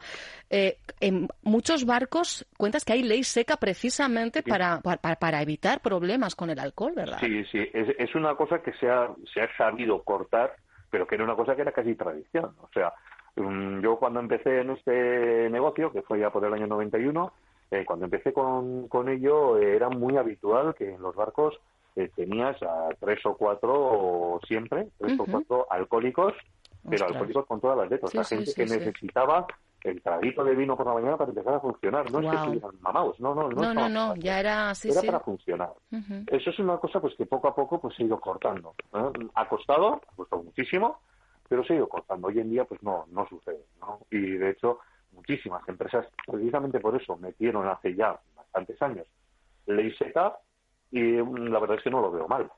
Eh, 0.49 0.79
en 0.99 1.29
muchos 1.43 1.85
barcos 1.85 2.45
cuentas 2.57 2.83
que 2.83 2.91
hay 2.91 3.03
ley 3.03 3.23
seca 3.23 3.55
precisamente 3.55 4.43
para, 4.43 4.81
para, 4.81 5.41
evitar 5.41 5.81
problemas 5.81 6.35
con 6.35 6.49
el 6.49 6.59
alcohol, 6.59 6.91
¿verdad? 6.93 7.19
Sí, 7.21 7.45
sí, 7.45 7.69
es, 7.73 8.13
una 8.15 8.35
cosa 8.35 8.61
que 8.61 8.73
se 8.73 8.89
ha, 8.89 9.09
se 9.33 9.41
ha 9.41 9.55
sabido 9.55 10.03
cortar, 10.03 10.55
pero 10.89 11.07
que 11.07 11.15
era 11.15 11.23
una 11.23 11.35
cosa 11.35 11.55
que 11.55 11.61
era 11.61 11.71
casi 11.71 11.95
tradición. 11.95 12.53
O 12.61 12.69
sea, 12.73 12.93
yo 13.35 13.97
cuando 13.97 14.19
empecé 14.19 14.61
en 14.61 14.71
este 14.71 15.49
negocio, 15.49 15.91
que 15.91 16.01
fue 16.01 16.19
ya 16.19 16.29
por 16.31 16.45
el 16.45 16.53
año 16.53 16.67
91, 16.67 17.33
eh, 17.71 17.83
cuando 17.85 18.05
empecé 18.05 18.31
con, 18.31 18.87
con 18.87 19.09
ello 19.09 19.57
era 19.57 19.89
muy 19.89 20.17
habitual 20.17 20.75
que 20.75 20.93
en 20.93 21.01
los 21.01 21.15
barcos 21.15 21.59
tenías 22.15 22.61
a 22.61 22.89
tres 22.99 23.25
o 23.25 23.35
cuatro 23.37 24.39
siempre, 24.47 24.89
tres 24.97 25.17
o 25.17 25.25
cuatro 25.25 25.67
alcohólicos, 25.69 26.33
pero 26.87 27.05
alcohólicos 27.05 27.45
con 27.45 27.61
todas 27.61 27.77
las 27.77 27.89
letras. 27.89 28.13
la 28.13 28.23
gente 28.23 28.53
que 28.53 28.65
necesitaba 28.65 29.47
el 29.85 30.01
traguito 30.01 30.43
de 30.43 30.55
vino 30.55 30.75
por 30.75 30.87
la 30.87 30.95
mañana 30.95 31.15
para 31.15 31.29
empezar 31.29 31.53
a 31.53 31.59
funcionar. 31.59 32.11
No 32.11 32.19
es 32.19 32.29
que 32.29 32.35
estuvieran 32.35 32.71
mamados, 32.81 33.19
no, 33.19 33.35
no, 33.35 33.49
no. 33.49 33.73
No, 33.73 33.89
no, 33.89 34.15
ya 34.15 34.39
era 34.39 34.71
así. 34.71 34.89
Era 34.89 35.01
para 35.01 35.19
funcionar. 35.19 35.73
Eso 36.27 36.49
es 36.49 36.59
una 36.59 36.77
cosa 36.77 36.99
pues 36.99 37.13
que 37.15 37.25
poco 37.25 37.47
a 37.47 37.55
poco 37.55 37.79
pues 37.79 37.95
se 37.95 38.03
ha 38.03 38.05
ido 38.07 38.19
cortando. 38.19 38.73
Ha 39.35 39.47
costado, 39.47 40.01
ha 40.11 40.15
costado 40.15 40.43
muchísimo, 40.43 40.99
pero 41.47 41.63
se 41.63 41.73
ha 41.73 41.77
ido 41.77 41.89
cortando. 41.89 42.27
Hoy 42.27 42.39
en 42.39 42.49
día 42.49 42.65
pues 42.65 42.81
no, 42.83 43.05
no 43.11 43.27
sucede, 43.27 43.65
¿no? 43.79 43.99
Y 44.11 44.19
de 44.19 44.51
hecho 44.51 44.79
muchísimas 45.11 45.67
empresas 45.69 46.05
precisamente 46.27 46.79
por 46.79 46.99
eso 46.99 47.15
metieron 47.17 47.67
hace 47.67 47.95
ya 47.95 48.19
bastantes 48.35 48.81
años 48.81 49.07
ley 49.65 49.93
seca 49.97 50.37
y 50.91 51.17
la 51.17 51.59
verdad 51.59 51.77
es 51.77 51.83
que 51.83 51.89
no 51.89 52.01
lo 52.01 52.11
veo 52.11 52.27
mal. 52.27 52.49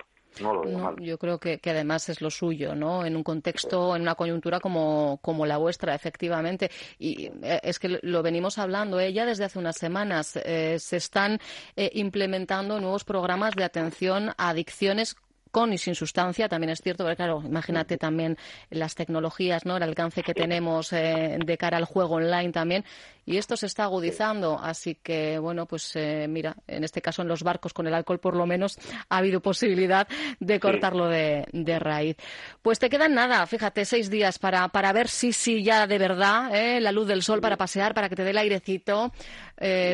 No 0.41 0.53
lo 0.53 0.61
veo 0.61 0.77
mal. 0.77 0.95
Yo 0.99 1.17
creo 1.17 1.39
que, 1.39 1.57
que, 1.59 1.71
además 1.71 2.09
es 2.09 2.21
lo 2.21 2.29
suyo, 2.29 2.75
¿no? 2.75 3.05
En 3.05 3.15
un 3.15 3.23
contexto, 3.23 3.95
en 3.95 4.03
una 4.03 4.15
coyuntura 4.15 4.59
como, 4.59 5.19
como 5.21 5.45
la 5.45 5.57
vuestra, 5.57 5.95
efectivamente. 5.95 6.69
Y 6.99 7.31
eh, 7.41 7.59
es 7.63 7.79
que 7.79 7.99
lo 8.01 8.21
venimos 8.21 8.57
hablando 8.59 8.99
¿eh? 8.99 9.13
ya 9.13 9.25
desde 9.25 9.45
hace 9.45 9.57
unas 9.57 9.77
semanas. 9.77 10.35
Eh, 10.35 10.77
se 10.79 10.97
están 10.97 11.39
implementando 11.75 12.79
nuevos 12.79 13.03
programas 13.03 13.55
de 13.55 13.63
atención 13.63 14.29
a 14.37 14.49
adicciones 14.49 15.15
con 15.51 15.73
y 15.73 15.77
sin 15.77 15.95
sustancia, 15.95 16.49
también 16.49 16.71
es 16.71 16.81
cierto, 16.81 17.03
porque 17.03 17.15
claro, 17.15 17.41
imagínate 17.43 17.97
también 17.97 18.37
las 18.69 18.95
tecnologías, 18.95 19.65
¿no? 19.65 19.77
El 19.77 19.83
alcance 19.83 20.23
que 20.23 20.33
tenemos 20.33 20.93
eh, 20.93 21.37
de 21.43 21.57
cara 21.57 21.77
al 21.77 21.85
juego 21.85 22.15
online 22.15 22.51
también. 22.51 22.83
Y 23.25 23.37
esto 23.37 23.57
se 23.57 23.65
está 23.65 23.83
agudizando, 23.83 24.57
así 24.57 24.95
que, 24.95 25.37
bueno, 25.37 25.65
pues 25.65 25.95
eh, 25.95 26.27
mira, 26.29 26.55
en 26.65 26.85
este 26.85 27.01
caso 27.01 27.21
en 27.21 27.27
los 27.27 27.43
barcos 27.43 27.73
con 27.73 27.85
el 27.85 27.93
alcohol 27.93 28.19
por 28.19 28.35
lo 28.35 28.45
menos 28.45 28.79
ha 29.09 29.17
habido 29.17 29.41
posibilidad 29.41 30.07
de 30.39 30.59
cortarlo 30.59 31.09
de, 31.09 31.45
raíz. 31.79 32.15
Pues 32.61 32.79
te 32.79 32.89
quedan 32.89 33.13
nada, 33.13 33.45
fíjate, 33.45 33.83
seis 33.83 34.09
días 34.09 34.39
para, 34.39 34.69
para 34.69 34.93
ver 34.93 35.09
si, 35.09 35.33
si 35.33 35.61
ya 35.61 35.87
de 35.87 35.97
verdad, 35.97 36.55
¿eh? 36.55 36.79
la 36.79 36.93
luz 36.93 37.07
del 37.07 37.21
sol 37.21 37.41
para 37.41 37.57
pasear, 37.57 37.93
para 37.93 38.07
que 38.07 38.15
te 38.15 38.23
dé 38.23 38.29
el 38.29 38.37
airecito, 38.37 39.11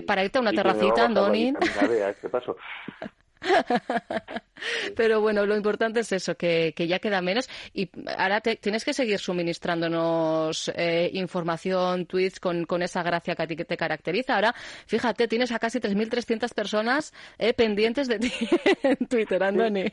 para 0.06 0.24
irte 0.24 0.38
a 0.38 0.42
una 0.42 0.52
terracita, 0.52 1.06
Andoni. 1.06 1.54
Pero 4.96 5.22
bueno, 5.22 5.46
lo 5.46 5.56
importante 5.56 6.02
es 6.02 6.12
eso, 6.12 6.36
que, 6.36 6.74
ya 6.78 7.00
queda 7.00 7.22
menos. 7.22 7.50
Y 7.74 7.90
ahora 8.18 8.42
tienes 8.42 8.86
que 8.86 8.94
seguir 8.94 9.20
suministrándonos 9.20 10.72
eh, 10.76 11.10
información, 11.14 12.06
tweets 12.06 12.40
con, 12.40 12.66
con 12.66 12.82
esa 12.82 13.04
gracia 13.04 13.36
que 13.36 13.44
a 13.44 13.48
ti 13.48 13.56
te 13.56 13.78
caracteriza. 13.78 14.36
Ahora, 14.36 14.54
fíjate, 14.88 15.28
tienes 15.28 15.52
a 15.52 15.60
casi 15.60 15.80
3.300 15.80 16.54
personas 16.54 17.14
eh, 17.38 17.54
pendientes 17.54 18.08
de 18.08 18.20
ti 18.20 18.32
en 18.84 19.08
Twitter, 19.08 19.44
Andoni. 19.44 19.86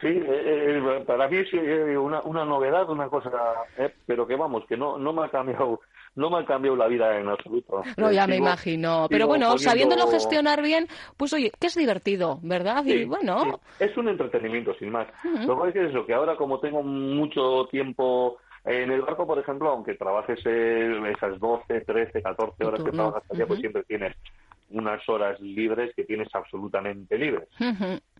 Sí, 0.00 0.08
eh, 0.08 1.04
para 1.06 1.28
mí 1.28 1.38
es 1.38 1.52
una, 1.98 2.20
una 2.22 2.44
novedad, 2.44 2.88
una 2.90 3.08
cosa, 3.08 3.30
pero 4.06 4.26
que 4.26 4.36
vamos, 4.36 4.64
que 4.66 4.76
no, 4.76 4.98
no 4.98 5.12
me 5.12 5.24
ha 5.24 5.28
cambiado 5.30 5.80
no 6.16 6.30
me 6.30 6.38
ha 6.38 6.44
cambiado 6.44 6.76
la 6.76 6.86
vida 6.86 7.18
en 7.18 7.28
absoluto. 7.28 7.82
No, 7.96 8.12
ya 8.12 8.26
me 8.26 8.36
imagino. 8.36 9.06
Pero 9.10 9.26
bueno, 9.26 9.58
sabiéndolo 9.58 10.06
gestionar 10.08 10.62
bien, 10.62 10.86
pues 11.16 11.32
oye, 11.32 11.52
que 11.58 11.66
es 11.66 11.74
divertido, 11.74 12.38
¿verdad? 12.42 12.84
y 12.84 13.04
bueno. 13.04 13.60
Es 13.78 13.96
un 13.96 14.08
entretenimiento, 14.08 14.74
sin 14.74 14.90
más. 14.90 15.08
Lo 15.46 15.60
que 15.62 15.70
es 15.70 15.90
eso, 15.90 16.06
que 16.06 16.14
ahora 16.14 16.36
como 16.36 16.60
tengo 16.60 16.82
mucho 16.82 17.66
tiempo 17.70 18.38
en 18.64 18.90
el 18.90 19.02
barco, 19.02 19.26
por 19.26 19.38
ejemplo, 19.38 19.70
aunque 19.70 19.94
trabajes 19.94 20.38
esas 20.44 21.38
12, 21.38 21.80
13, 21.82 22.22
14 22.22 22.64
horas 22.64 22.82
que 22.82 22.92
trabajas 22.92 23.22
al 23.30 23.36
día, 23.36 23.46
pues 23.46 23.60
siempre 23.60 23.82
tienes 23.84 24.16
unas 24.70 25.06
horas 25.08 25.38
libres 25.40 25.94
que 25.94 26.04
tienes 26.04 26.28
absolutamente 26.34 27.18
libres. 27.18 27.48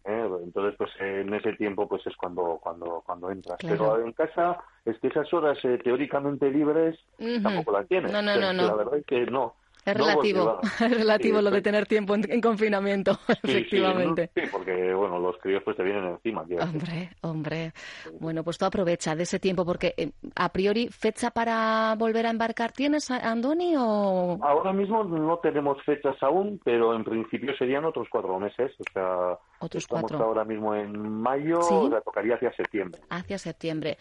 ¿Eh? 0.04 0.28
Entonces, 0.42 0.74
pues 0.76 0.90
en 1.00 1.32
ese 1.34 1.52
tiempo 1.54 1.88
pues 1.88 2.06
es 2.06 2.16
cuando 2.16 2.58
cuando 2.62 3.02
cuando 3.04 3.30
entras. 3.30 3.58
Pero 3.60 4.04
en 4.04 4.12
casa 4.12 4.58
es 4.84 4.98
que 4.98 5.08
esas 5.08 5.32
horas 5.32 5.58
eh, 5.64 5.78
teóricamente 5.82 6.50
libres 6.50 6.98
tampoco 7.42 7.72
las 7.72 7.88
tienes. 7.88 8.12
No, 8.12 8.22
no, 8.22 8.36
no, 8.36 8.52
La 8.52 8.74
verdad 8.74 8.98
es 8.98 9.06
que 9.06 9.26
no. 9.26 9.54
Es 9.94 9.94
relativo, 9.94 10.60
es 10.62 10.96
relativo 10.98 11.42
lo 11.42 11.50
de 11.50 11.60
tener 11.60 11.86
tiempo 11.86 12.14
en, 12.14 12.40
confinamiento, 12.40 13.18
efectivamente. 13.42 14.30
Sí, 14.34 14.42
porque 14.50 14.94
bueno, 14.94 15.18
los 15.18 15.36
críos 15.38 15.62
pues 15.62 15.76
te 15.76 15.82
vienen 15.82 16.04
encima. 16.06 16.42
Hombre, 16.42 17.10
hombre. 17.20 17.72
Bueno, 18.18 18.42
pues 18.42 18.56
tú 18.56 18.64
aprovecha 18.64 19.14
de 19.14 19.24
ese 19.24 19.38
tiempo 19.38 19.64
porque 19.66 19.94
eh, 19.96 20.12
a 20.36 20.48
priori 20.50 20.88
fecha 20.88 21.30
para 21.30 21.94
volver 21.98 22.26
a 22.26 22.30
embarcar 22.30 22.72
tienes, 22.72 23.10
Andoni, 23.10 23.74
o 23.76 24.38
ahora 24.42 24.72
mismo 24.72 25.04
no 25.04 25.38
tenemos 25.38 25.82
fechas 25.84 26.16
aún, 26.22 26.60
pero 26.64 26.94
en 26.94 27.04
principio 27.04 27.54
serían 27.56 27.84
otros 27.84 28.08
cuatro 28.10 28.38
meses, 28.38 28.72
o 28.78 28.84
sea, 28.92 29.38
otros 29.58 29.82
estamos 29.82 30.10
cuatro. 30.10 30.26
ahora 30.26 30.44
mismo 30.44 30.74
en 30.74 30.98
mayo, 30.98 31.58
o 31.60 31.90
sea, 31.90 32.00
tocaría 32.00 32.36
hacia 32.36 32.52
septiembre. 32.54 33.02
Hacia 33.10 33.38
septiembre. 33.38 33.98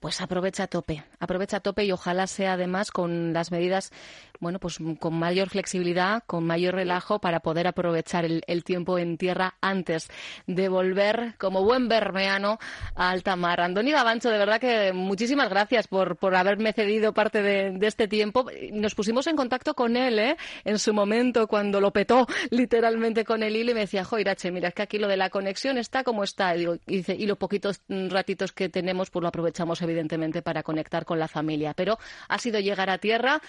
Pues 0.00 0.22
aprovecha 0.22 0.62
a 0.62 0.66
tope, 0.66 1.04
aprovecha 1.18 1.58
a 1.58 1.60
tope 1.60 1.84
y 1.84 1.92
ojalá 1.92 2.26
sea 2.26 2.54
además 2.54 2.90
con 2.90 3.34
las 3.34 3.52
medidas, 3.52 3.92
bueno, 4.40 4.58
pues 4.58 4.78
con 4.98 5.14
mayor 5.14 5.48
flexibilidad, 5.50 6.22
con 6.26 6.44
mayor 6.44 6.74
relajo 6.74 7.20
para 7.20 7.40
poder 7.40 7.66
aprovechar 7.66 8.24
el, 8.24 8.42
el 8.46 8.64
tiempo 8.64 8.98
en 8.98 9.18
tierra 9.18 9.54
antes 9.60 10.08
de 10.46 10.68
volver 10.68 11.34
como 11.38 11.62
buen 11.62 11.88
bermeano 11.88 12.58
a 12.94 13.10
alta 13.10 13.36
mar. 13.36 13.60
Andoni 13.60 13.92
Gabancho, 13.92 14.30
de 14.30 14.38
verdad 14.38 14.60
que 14.60 14.92
muchísimas 14.92 15.48
gracias 15.48 15.86
por, 15.86 16.16
por 16.16 16.34
haberme 16.34 16.72
cedido 16.72 17.12
parte 17.12 17.42
de, 17.42 17.86
este 17.86 18.08
tiempo. 18.08 18.46
Nos 18.72 18.94
pusimos 18.94 19.26
en 19.26 19.36
contacto 19.36 19.74
con 19.74 19.96
él, 19.96 20.18
¿eh? 20.18 20.36
En 20.64 20.78
su 20.78 20.94
momento, 20.94 21.46
cuando 21.46 21.80
lo 21.80 21.92
petó 21.92 22.26
literalmente 22.50 23.24
con 23.24 23.42
el 23.42 23.56
hilo 23.56 23.72
y 23.72 23.74
me 23.74 23.80
decía, 23.80 24.04
jo, 24.04 24.18
Irache, 24.18 24.50
mira, 24.50 24.68
es 24.68 24.74
que 24.74 24.82
aquí 24.82 24.98
lo 24.98 25.08
de 25.08 25.16
la 25.16 25.30
conexión 25.30 25.78
está 25.78 26.04
como 26.04 26.24
está. 26.24 26.54
Y, 26.54 26.60
digo, 26.60 26.74
y, 26.86 26.96
dice, 26.98 27.14
y 27.14 27.26
los 27.26 27.38
poquitos 27.38 27.82
ratitos 27.88 28.52
que 28.52 28.68
tenemos, 28.68 29.10
pues 29.10 29.22
lo 29.22 29.28
aprovechamos 29.28 29.82
evidentemente 29.82 30.42
para 30.42 30.62
conectar 30.62 31.04
con 31.04 31.18
la 31.18 31.28
familia. 31.28 31.74
Pero 31.74 31.98
ha 32.28 32.38
sido 32.38 32.60
llegar 32.60 32.90
a 32.90 32.98
tierra 32.98 33.40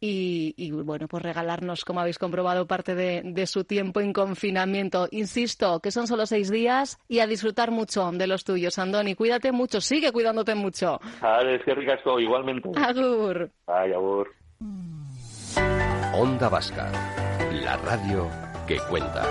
y, 0.00 0.54
y, 0.56 0.70
bueno, 0.72 1.08
pues 1.08 1.22
regalarnos, 1.22 1.84
como 1.84 2.00
habéis 2.00 2.18
comprobado, 2.18 2.66
parte 2.66 2.94
de, 2.94 3.22
de, 3.24 3.46
su 3.46 3.64
tiempo 3.64 4.00
en 4.00 4.12
confinamiento. 4.12 5.08
Insisto, 5.10 5.80
que 5.80 5.90
son 5.90 6.06
solo 6.06 6.26
seis 6.26 6.50
días 6.50 6.98
y 7.08 7.20
a 7.20 7.26
disfrutar 7.26 7.70
mucho 7.70 8.10
de 8.12 8.26
los 8.26 8.44
tuyos, 8.44 8.78
Andoni. 8.78 9.14
Cuídate 9.14 9.52
mucho, 9.52 9.80
sigue 9.80 10.12
cuidándote 10.12 10.54
mucho. 10.54 11.00
Vale, 11.20 11.56
es 11.56 11.64
que 11.64 11.74
ricasco, 11.74 12.20
igualmente. 12.20 12.68
Agur. 12.76 13.50
Ay, 13.66 13.92
agur. 13.92 14.34
Onda 16.14 16.48
Vasca, 16.48 16.90
la 17.52 17.76
radio 17.76 18.28
que 18.66 18.78
cuenta. 18.88 19.24